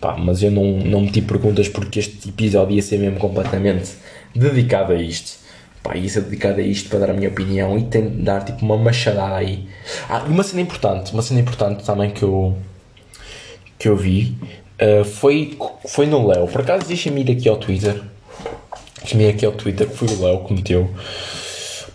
Pá, 0.00 0.16
mas 0.16 0.42
eu 0.42 0.50
não, 0.50 0.78
não 0.78 1.00
meti 1.02 1.20
perguntas 1.20 1.68
porque 1.68 1.98
este 1.98 2.28
episódio 2.28 2.74
ia 2.74 2.82
ser 2.82 2.98
mesmo 2.98 3.18
completamente 3.18 3.90
dedicado 4.34 4.92
a 4.92 4.96
isto. 4.96 5.41
Pá, 5.82 5.96
ia 5.96 6.08
ser 6.08 6.22
dedicado 6.22 6.60
a 6.60 6.62
isto 6.62 6.88
para 6.88 7.00
dar 7.00 7.10
a 7.10 7.12
minha 7.12 7.28
opinião 7.28 7.76
e 7.76 7.82
dar 7.82 8.44
tipo 8.44 8.64
uma 8.64 8.76
machadada 8.76 9.36
aí. 9.36 9.68
Ah, 10.08 10.22
e 10.26 10.30
uma 10.30 10.44
cena 10.44 10.62
importante, 10.62 11.12
uma 11.12 11.22
cena 11.22 11.40
importante 11.40 11.84
também 11.84 12.10
que 12.10 12.22
eu, 12.22 12.56
que 13.78 13.88
eu 13.88 13.96
vi 13.96 14.36
uh, 14.80 15.04
foi, 15.04 15.58
foi 15.88 16.06
no 16.06 16.24
Léo. 16.26 16.46
Por 16.46 16.60
acaso 16.60 16.86
deixa-me 16.86 17.22
ir 17.22 17.32
aqui 17.32 17.48
ao 17.48 17.56
Twitter. 17.56 18.00
Deixa-me 19.00 19.24
ir 19.24 19.30
aqui 19.30 19.44
ao 19.44 19.52
Twitter 19.52 19.88
que 19.88 19.96
foi 19.96 20.08
o 20.08 20.22
Léo 20.22 20.44
que 20.44 20.54
meteu. 20.54 20.88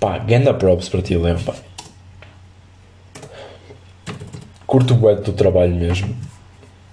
Pá, 0.01 0.17
ganda 0.17 0.53
props 0.53 0.89
para 0.89 1.01
ti, 1.01 1.15
Léo. 1.15 1.39
Pá. 1.39 1.55
Curto 4.65 4.95
o 4.95 5.15
do 5.15 5.31
trabalho 5.31 5.73
mesmo. 5.73 6.13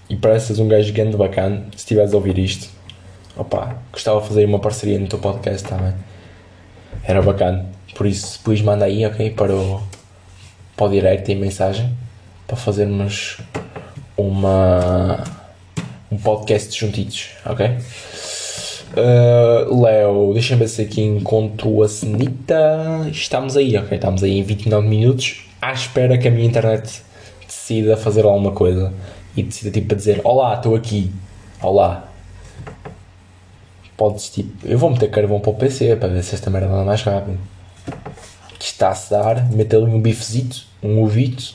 E 0.08 0.14
pareces 0.14 0.60
um 0.60 0.68
gajo 0.68 0.92
grande 0.92 1.16
bacana. 1.16 1.66
Se 1.72 1.78
estiveres 1.78 2.12
a 2.12 2.16
ouvir 2.16 2.38
isto, 2.38 2.68
opá, 3.36 3.78
gostava 3.90 4.20
de 4.20 4.28
fazer 4.28 4.44
uma 4.44 4.60
parceria 4.60 4.96
no 4.96 5.08
teu 5.08 5.18
podcast 5.18 5.66
também 5.66 5.92
era 7.02 7.20
bacana. 7.20 7.66
Por 7.94 8.06
isso, 8.06 8.38
depois 8.38 8.60
manda 8.60 8.84
aí, 8.84 9.04
ok? 9.06 9.30
Para 9.30 9.54
o, 9.54 9.82
para 10.76 10.86
o 10.86 10.90
direct 10.90 11.30
em 11.30 11.36
mensagem 11.36 11.94
para 12.46 12.56
fazermos 12.56 13.38
uma 14.16 15.24
um 16.10 16.16
podcast 16.16 16.78
juntitos, 16.78 17.30
ok? 17.44 17.66
Uh, 18.96 19.82
Léo, 19.82 20.32
deixa-me 20.32 20.60
ver 20.60 20.68
se 20.68 20.82
aqui 20.82 21.02
encontro 21.02 21.82
a 21.82 21.88
cenita. 21.88 23.08
Estamos 23.10 23.56
aí, 23.56 23.76
ok? 23.76 23.96
Estamos 23.96 24.22
aí 24.22 24.38
em 24.38 24.42
29 24.42 24.86
minutos 24.86 25.46
à 25.60 25.72
espera 25.72 26.16
que 26.16 26.28
a 26.28 26.30
minha 26.30 26.46
internet 26.46 27.02
decida 27.44 27.96
fazer 27.96 28.24
alguma 28.24 28.52
coisa 28.52 28.92
e 29.36 29.42
decida 29.42 29.70
tipo 29.70 29.94
a 29.94 29.96
dizer: 29.96 30.20
Olá, 30.22 30.54
estou 30.54 30.76
aqui, 30.76 31.10
olá, 31.60 32.08
podes 33.96 34.28
tipo. 34.30 34.66
Eu 34.66 34.78
vou 34.78 34.90
meter 34.90 35.10
carvão 35.10 35.40
para 35.40 35.50
o 35.50 35.54
PC 35.54 35.96
para 35.96 36.08
ver 36.08 36.22
se 36.22 36.34
esta 36.34 36.50
merda 36.50 36.68
anda 36.68 36.84
mais 36.84 37.02
rápido. 37.02 37.38
Que 38.58 38.64
está-se 38.64 39.14
a 39.14 39.18
dar, 39.18 39.52
meter 39.52 39.76
ali 39.76 39.86
um 39.86 40.00
bifezito, 40.00 40.64
um 40.82 41.02
ovito. 41.02 41.54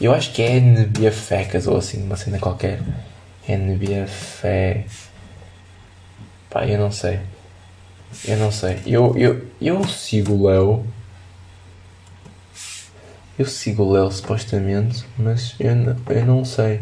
Eu 0.00 0.12
acho 0.12 0.32
que 0.32 0.42
é 0.42 0.56
NBFecas 0.56 1.66
ou 1.66 1.76
assim, 1.76 2.02
uma 2.02 2.16
cena 2.16 2.38
qualquer. 2.38 2.80
NBFé. 3.48 4.86
Pá, 6.50 6.66
eu 6.66 6.78
não 6.78 6.90
sei. 6.90 7.20
Eu 8.24 8.36
não 8.36 8.50
sei. 8.50 8.80
Eu, 8.86 9.16
eu, 9.16 9.46
eu 9.60 9.86
sigo 9.86 10.34
o 10.34 10.46
Léo. 10.46 10.86
Eu 13.38 13.46
sigo 13.46 13.82
o 13.82 13.92
Léo 13.92 14.10
supostamente, 14.12 15.04
mas 15.18 15.56
eu, 15.58 15.72
eu 16.08 16.26
não 16.26 16.44
sei. 16.44 16.80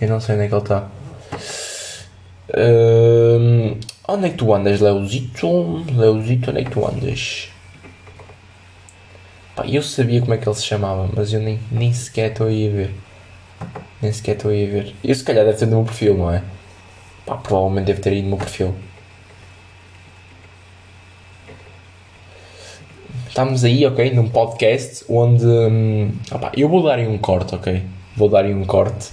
Eu 0.00 0.08
não 0.08 0.20
sei 0.20 0.34
onde 0.34 0.44
é 0.44 0.48
que 0.48 0.54
ele 0.54 0.62
está. 0.62 0.88
Hum, 2.56 3.78
onde 4.08 4.26
é 4.26 4.30
que 4.30 4.36
tu 4.36 4.54
andas, 4.54 4.80
Leozito? 4.80 5.84
Leozito, 5.94 6.50
onde 6.50 6.60
é 6.60 6.64
que 6.64 6.70
tu 6.70 6.86
andas? 6.86 7.48
Pá, 9.54 9.66
eu 9.66 9.82
sabia 9.82 10.20
como 10.20 10.32
é 10.34 10.38
que 10.38 10.48
ele 10.48 10.56
se 10.56 10.64
chamava, 10.64 11.08
mas 11.14 11.32
eu 11.32 11.40
nem, 11.40 11.60
nem 11.70 11.92
sequer 11.92 12.30
estou 12.30 12.46
aí 12.46 12.68
a 12.68 12.70
ver. 12.72 12.94
Nem 14.00 14.12
sequer 14.12 14.36
estou 14.36 14.50
aí 14.50 14.66
a 14.66 14.70
ver. 14.70 14.94
Eu 15.04 15.14
se 15.14 15.24
calhar 15.24 15.44
deve 15.44 15.58
ter 15.58 15.66
no 15.66 15.76
meu 15.76 15.84
perfil, 15.84 16.16
não 16.16 16.32
é? 16.32 16.42
Pá, 17.26 17.36
provavelmente 17.36 17.86
deve 17.86 18.00
ter 18.00 18.10
aí 18.10 18.22
no 18.22 18.28
meu 18.28 18.38
perfil. 18.38 18.74
Estamos 23.28 23.62
aí, 23.64 23.84
ok, 23.86 24.10
num 24.14 24.28
podcast 24.28 25.04
onde. 25.08 25.44
Hum, 25.44 26.12
eu 26.56 26.68
vou 26.68 26.82
dar 26.82 26.98
aí 26.98 27.06
um 27.06 27.18
corte, 27.18 27.54
ok? 27.54 27.82
Vou 28.16 28.28
dar 28.28 28.44
aí 28.44 28.54
um 28.54 28.64
corte. 28.64 29.10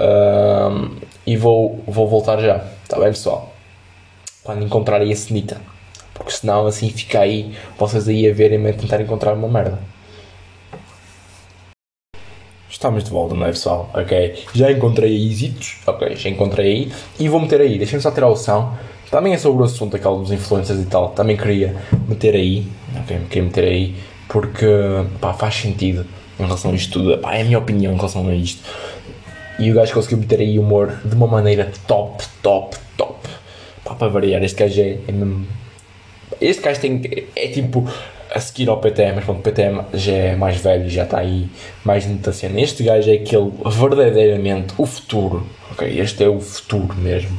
Hum, 0.00 0.96
e 1.26 1.36
vou, 1.36 1.82
vou 1.86 2.08
voltar 2.08 2.40
já. 2.40 2.64
Está 2.82 2.98
bem, 2.98 3.08
pessoal? 3.08 3.52
Quando 4.42 4.64
encontrar 4.64 5.00
aí 5.00 5.12
a 5.12 5.16
cenita. 5.16 5.60
Porque 6.14 6.32
senão 6.32 6.66
assim 6.66 6.90
fica 6.90 7.20
aí, 7.20 7.54
vocês 7.78 8.08
aí 8.08 8.28
a 8.28 8.34
verem-me 8.34 8.70
a 8.70 8.72
tentar 8.72 9.00
encontrar 9.00 9.34
uma 9.34 9.48
merda. 9.48 9.78
Estamos 12.68 13.04
de 13.04 13.10
volta, 13.10 13.34
não 13.34 13.46
é 13.46 13.50
pessoal? 13.50 13.90
Ok. 13.94 14.44
Já 14.54 14.72
encontrei 14.72 15.10
aí 15.10 15.32
zitos. 15.32 15.76
Ok, 15.86 16.16
já 16.16 16.28
encontrei 16.28 16.66
aí. 16.66 16.92
E 17.20 17.28
vou 17.28 17.38
meter 17.38 17.60
aí. 17.60 17.78
Deixem-me 17.78 18.02
só 18.02 18.10
ter 18.10 18.24
a 18.24 18.28
opção. 18.28 18.76
Também 19.10 19.34
é 19.34 19.38
sobre 19.38 19.62
o 19.62 19.64
assunto 19.64 19.94
aquele 19.94 20.16
dos 20.16 20.32
influencers 20.32 20.80
e 20.80 20.86
tal. 20.86 21.10
Também 21.10 21.36
queria 21.36 21.76
meter 22.08 22.34
aí. 22.34 22.66
Ok, 23.00 23.20
queria 23.28 23.42
meter 23.44 23.64
aí. 23.64 23.94
Porque 24.26 24.66
pá, 25.20 25.32
faz 25.34 25.54
sentido 25.54 26.06
em 26.40 26.44
relação 26.44 26.72
a 26.72 26.74
isto 26.74 26.94
tudo. 26.94 27.18
Pá, 27.18 27.34
é 27.34 27.42
a 27.42 27.44
minha 27.44 27.58
opinião 27.58 27.92
em 27.92 27.96
relação 27.96 28.26
a 28.26 28.34
isto. 28.34 28.68
E 29.62 29.70
o 29.70 29.74
gajo 29.74 29.94
conseguiu 29.94 30.18
meter 30.18 30.40
aí 30.40 30.58
humor 30.58 31.00
de 31.04 31.14
uma 31.14 31.28
maneira 31.28 31.70
top, 31.86 32.24
top, 32.42 32.76
top. 32.96 33.28
Pá, 33.84 33.94
para 33.94 34.08
variar, 34.08 34.42
este 34.42 34.58
gajo 34.58 34.80
é, 34.80 34.98
é 35.06 35.12
mesmo. 35.12 35.46
Este 36.40 36.60
gajo 36.60 36.80
tem. 36.80 37.00
É 37.36 37.46
tipo 37.46 37.88
a 38.34 38.40
seguir 38.40 38.68
ao 38.68 38.80
PTM, 38.80 39.14
mas 39.14 39.24
pronto, 39.24 39.38
o 39.38 39.42
PTM 39.42 39.84
já 39.94 40.12
é 40.12 40.34
mais 40.34 40.56
velho, 40.56 40.90
já 40.90 41.04
está 41.04 41.20
aí 41.20 41.48
mais 41.84 42.04
muita 42.04 42.32
cena. 42.32 42.60
Este 42.60 42.82
gajo 42.82 43.08
é 43.08 43.14
aquele 43.14 43.52
verdadeiramente 43.64 44.74
o 44.76 44.84
futuro, 44.84 45.46
ok? 45.70 46.00
Este 46.00 46.24
é 46.24 46.28
o 46.28 46.40
futuro 46.40 46.96
mesmo. 46.96 47.38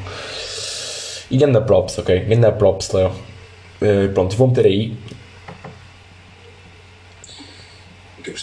E 1.30 1.36
ganda 1.36 1.60
props, 1.60 1.98
ok? 1.98 2.22
Ganda 2.22 2.54
props, 2.54 2.90
Leo. 2.94 3.12
Uh, 3.82 4.14
pronto, 4.14 4.34
vou 4.38 4.48
meter 4.48 4.66
aí. 4.66 4.94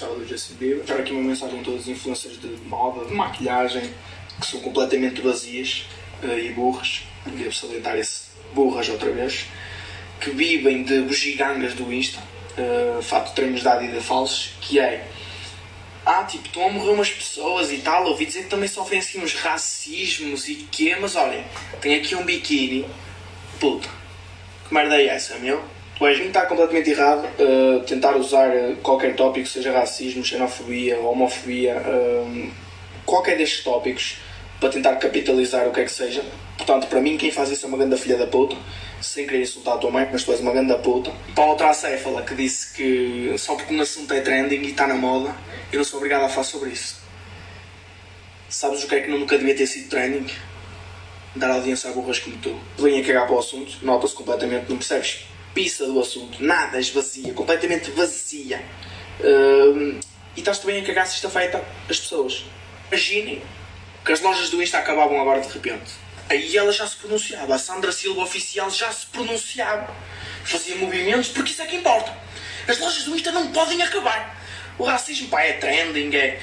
Gostava 0.01 0.15
do 0.15 0.27
Justin 0.27 0.55
Bieber. 0.55 0.79
Deixar 0.79 1.01
aqui 1.01 1.13
uma 1.13 1.23
mensagem 1.23 1.61
a 1.61 1.63
todos 1.63 1.83
os 1.83 1.89
influencers 1.89 2.41
de 2.41 2.49
moda, 2.67 3.05
de 3.05 3.13
maquilhagem, 3.13 3.93
que 4.41 4.47
são 4.47 4.61
completamente 4.61 5.21
vazias 5.21 5.87
uh, 6.23 6.39
e 6.39 6.51
burras. 6.53 7.03
Devo 7.27 7.53
salientar 7.53 7.99
esse 7.99 8.31
burras 8.55 8.89
outra 8.89 9.11
vez. 9.11 9.47
Que 10.19 10.31
vivem 10.31 10.85
de 10.85 11.03
bugigangas 11.03 11.75
do 11.75 11.93
Insta, 11.93 12.19
uh, 12.19 13.03
fato 13.03 13.35
treinos 13.35 13.61
de 13.61 13.69
Adidas 13.69 14.05
falsos, 14.05 14.53
que 14.61 14.79
é 14.79 15.07
ah, 16.05 16.25
tipo, 16.25 16.47
estão 16.47 16.67
a 16.67 16.73
morrer 16.73 16.93
umas 16.93 17.11
pessoas 17.11 17.71
e 17.71 17.79
tal, 17.79 18.07
ouvi 18.07 18.25
dizer 18.25 18.45
que 18.45 18.49
também 18.49 18.67
sofrem 18.67 19.01
assim 19.01 19.23
uns 19.23 19.35
racismos 19.35 20.49
e 20.49 20.67
quê, 20.71 20.97
mas 20.99 21.15
olhem, 21.15 21.45
tem 21.83 21.95
aqui 21.95 22.15
um 22.15 22.25
biquíni, 22.25 22.87
puta, 23.61 23.87
que 24.67 24.73
merda 24.73 24.97
é 24.97 25.09
essa, 25.09 25.39
meu? 25.39 25.63
Tu 26.01 26.07
és 26.07 26.19
está 26.19 26.47
completamente 26.47 26.89
errado 26.89 27.27
uh, 27.27 27.81
tentar 27.81 28.17
usar 28.17 28.51
qualquer 28.83 29.15
tópico, 29.15 29.47
seja 29.47 29.71
racismo, 29.71 30.25
xenofobia, 30.25 30.99
homofobia, 30.99 31.77
uh, 31.77 32.51
qualquer 33.05 33.37
destes 33.37 33.63
tópicos, 33.63 34.17
para 34.59 34.71
tentar 34.71 34.97
capitalizar 34.97 35.69
o 35.69 35.73
que 35.73 35.81
é 35.81 35.85
que 35.85 35.93
seja. 35.93 36.25
Portanto, 36.57 36.87
para 36.87 37.03
mim, 37.03 37.19
quem 37.19 37.31
faz 37.31 37.51
isso 37.51 37.67
é 37.67 37.69
uma 37.69 37.77
grande 37.77 37.99
filha 37.99 38.17
da 38.17 38.27
puta, 38.27 38.57
sem 39.03 39.27
querer 39.27 39.43
insultar 39.43 39.75
a 39.75 39.77
tua 39.77 39.91
mãe, 39.91 40.09
mas 40.11 40.25
tu 40.25 40.33
és 40.33 40.41
uma 40.41 40.53
grande 40.53 40.75
puta. 40.79 41.13
Para 41.35 41.45
outra 41.45 41.69
acéfala 41.69 42.23
que 42.23 42.35
disse 42.35 42.73
que 42.75 43.35
só 43.37 43.55
porque 43.55 43.75
um 43.75 43.83
assunto 43.83 44.11
é 44.15 44.23
trending 44.23 44.63
e 44.63 44.71
está 44.71 44.87
na 44.87 44.95
moda, 44.95 45.37
eu 45.71 45.77
não 45.77 45.85
sou 45.85 45.99
obrigado 45.99 46.25
a 46.25 46.31
falar 46.31 46.45
sobre 46.45 46.71
isso. 46.71 46.99
Sabes 48.49 48.83
o 48.85 48.89
que 48.89 48.95
é 48.95 49.01
que 49.01 49.11
nunca 49.11 49.37
devia 49.37 49.55
ter 49.55 49.67
sido 49.67 49.91
trending? 49.91 50.33
Dar 51.37 51.51
audiência 51.51 51.91
a 51.91 51.93
burras 51.93 52.21
como 52.21 52.39
tu. 52.39 52.59
Vem 52.79 53.03
a 53.03 53.05
cagar 53.05 53.27
para 53.27 53.37
o 53.37 53.39
assunto, 53.39 53.77
nota-se 53.83 54.15
completamente, 54.15 54.65
não 54.71 54.79
percebes 54.79 55.29
pizza 55.55 55.87
do 55.87 56.01
assunto, 56.01 56.43
nada, 56.43 56.79
esvazia, 56.79 57.33
completamente 57.33 57.91
vazia. 57.91 58.63
Uh, 59.21 59.99
e 60.37 60.41
estás-te 60.41 60.67
bem 60.67 60.81
a 60.81 60.85
cagar 60.85 61.07
se 61.07 61.17
isto 61.17 61.27
afeta 61.27 61.63
as 61.89 61.99
pessoas. 61.99 62.45
Imaginem 62.89 63.43
que 64.05 64.13
as 64.13 64.21
lojas 64.21 64.51
do 64.51 64.63
Insta 64.63 64.79
acabavam 64.79 65.21
agora 65.21 65.41
de 65.41 65.49
repente. 65.49 65.93
Aí 66.29 66.57
ela 66.57 66.73
já 66.73 66.87
se 66.87 66.97
pronunciava, 66.97 67.55
a 67.55 67.59
Sandra 67.59 67.91
Silva 67.91 68.23
oficial 68.23 68.71
já 68.71 68.91
se 68.93 69.07
pronunciava, 69.07 69.93
fazia 70.45 70.77
movimentos, 70.77 71.29
porque 71.31 71.51
isso 71.51 71.63
é 71.63 71.67
que 71.67 71.77
importa. 71.77 72.17
As 72.69 72.79
lojas 72.79 73.03
do 73.05 73.15
Insta 73.15 73.33
não 73.33 73.51
podem 73.53 73.83
acabar. 73.83 74.39
O 74.79 74.85
racismo, 74.85 75.29
pá, 75.29 75.43
é 75.43 75.55
trending, 75.55 76.15
é. 76.15 76.41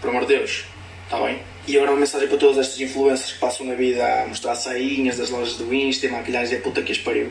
Por 0.00 0.10
amor 0.10 0.22
de 0.24 0.36
Deus, 0.36 0.64
está 1.04 1.20
bem? 1.20 1.42
E 1.66 1.76
agora 1.76 1.92
uma 1.92 2.00
mensagem 2.00 2.28
para 2.28 2.38
todas 2.38 2.58
estas 2.58 2.80
influências 2.80 3.32
que 3.32 3.38
passam 3.38 3.70
a 3.70 3.74
vida 3.74 4.22
a 4.22 4.26
mostrar 4.26 4.54
sainhas 4.54 5.18
das 5.18 5.30
lojas 5.30 5.56
do 5.56 5.72
Insta 5.74 6.06
e 6.06 6.08
maquilhagem, 6.08 6.58
é 6.58 6.60
puta 6.60 6.82
que 6.82 6.92
as 6.92 6.98
pariu. 6.98 7.30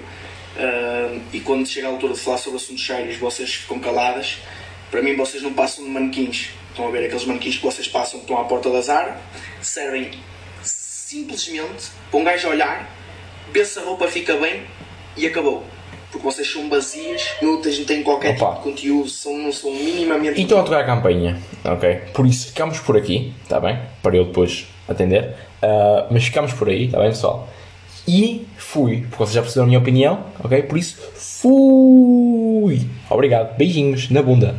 Uh, 0.55 1.21
e 1.33 1.39
quando 1.41 1.67
chega 1.67 1.87
a 1.87 1.89
altura 1.89 2.13
de 2.13 2.19
falar 2.19 2.37
sobre 2.37 2.57
assuntos 2.57 2.85
sérios, 2.85 3.17
vocês 3.17 3.53
ficam 3.55 3.79
caladas. 3.79 4.37
Para 4.89 5.01
mim, 5.01 5.15
vocês 5.15 5.43
não 5.43 5.53
passam 5.53 5.83
de 5.83 5.89
manequins. 5.89 6.49
Estão 6.69 6.87
a 6.87 6.91
ver 6.91 7.05
aqueles 7.05 7.25
manequins 7.25 7.57
que 7.57 7.63
vocês 7.63 7.87
passam 7.87 8.19
que 8.19 8.25
estão 8.25 8.39
à 8.39 8.45
porta 8.45 8.69
da 8.69 8.81
Zara, 8.81 9.17
servem 9.61 10.11
simplesmente 10.61 11.91
para 12.09 12.19
um 12.19 12.23
gajo 12.23 12.49
olhar, 12.49 12.89
ver 13.51 13.65
se 13.65 13.79
a 13.79 13.83
roupa 13.83 14.07
fica 14.07 14.35
bem 14.37 14.63
e 15.15 15.25
acabou. 15.25 15.63
Porque 16.11 16.25
vocês 16.25 16.49
são 16.49 16.69
vazias, 16.69 17.35
inúteis, 17.41 17.77
não 17.79 17.85
têm 17.85 18.03
qualquer 18.03 18.35
Opa. 18.35 18.45
tipo 18.45 18.57
de 18.57 18.63
conteúdo, 18.63 19.09
são, 19.09 19.37
não 19.37 19.51
são 19.51 19.73
minimamente. 19.73 20.39
E 20.39 20.43
estão 20.43 20.59
a 20.59 20.63
tocar 20.63 20.81
a 20.81 20.85
campainha, 20.85 21.41
ok? 21.63 21.95
Por 22.13 22.25
isso 22.25 22.47
ficamos 22.47 22.79
por 22.79 22.95
aqui, 22.95 23.33
está 23.43 23.59
bem? 23.59 23.79
Para 24.01 24.15
eu 24.15 24.25
depois 24.25 24.67
atender. 24.87 25.35
Uh, 25.61 26.07
mas 26.11 26.25
ficamos 26.25 26.53
por 26.53 26.69
aí, 26.69 26.85
está 26.85 26.99
bem, 26.99 27.09
pessoal? 27.09 27.49
E 28.07 28.45
fui, 28.57 29.01
porque 29.01 29.15
vocês 29.17 29.33
já 29.33 29.41
perceberam 29.41 29.65
a 29.65 29.67
minha 29.67 29.79
opinião, 29.79 30.25
ok? 30.43 30.61
Por 30.63 30.77
isso, 30.77 30.97
fui! 31.15 32.87
Obrigado, 33.09 33.57
beijinhos 33.57 34.09
na 34.11 34.21
bunda. 34.21 34.55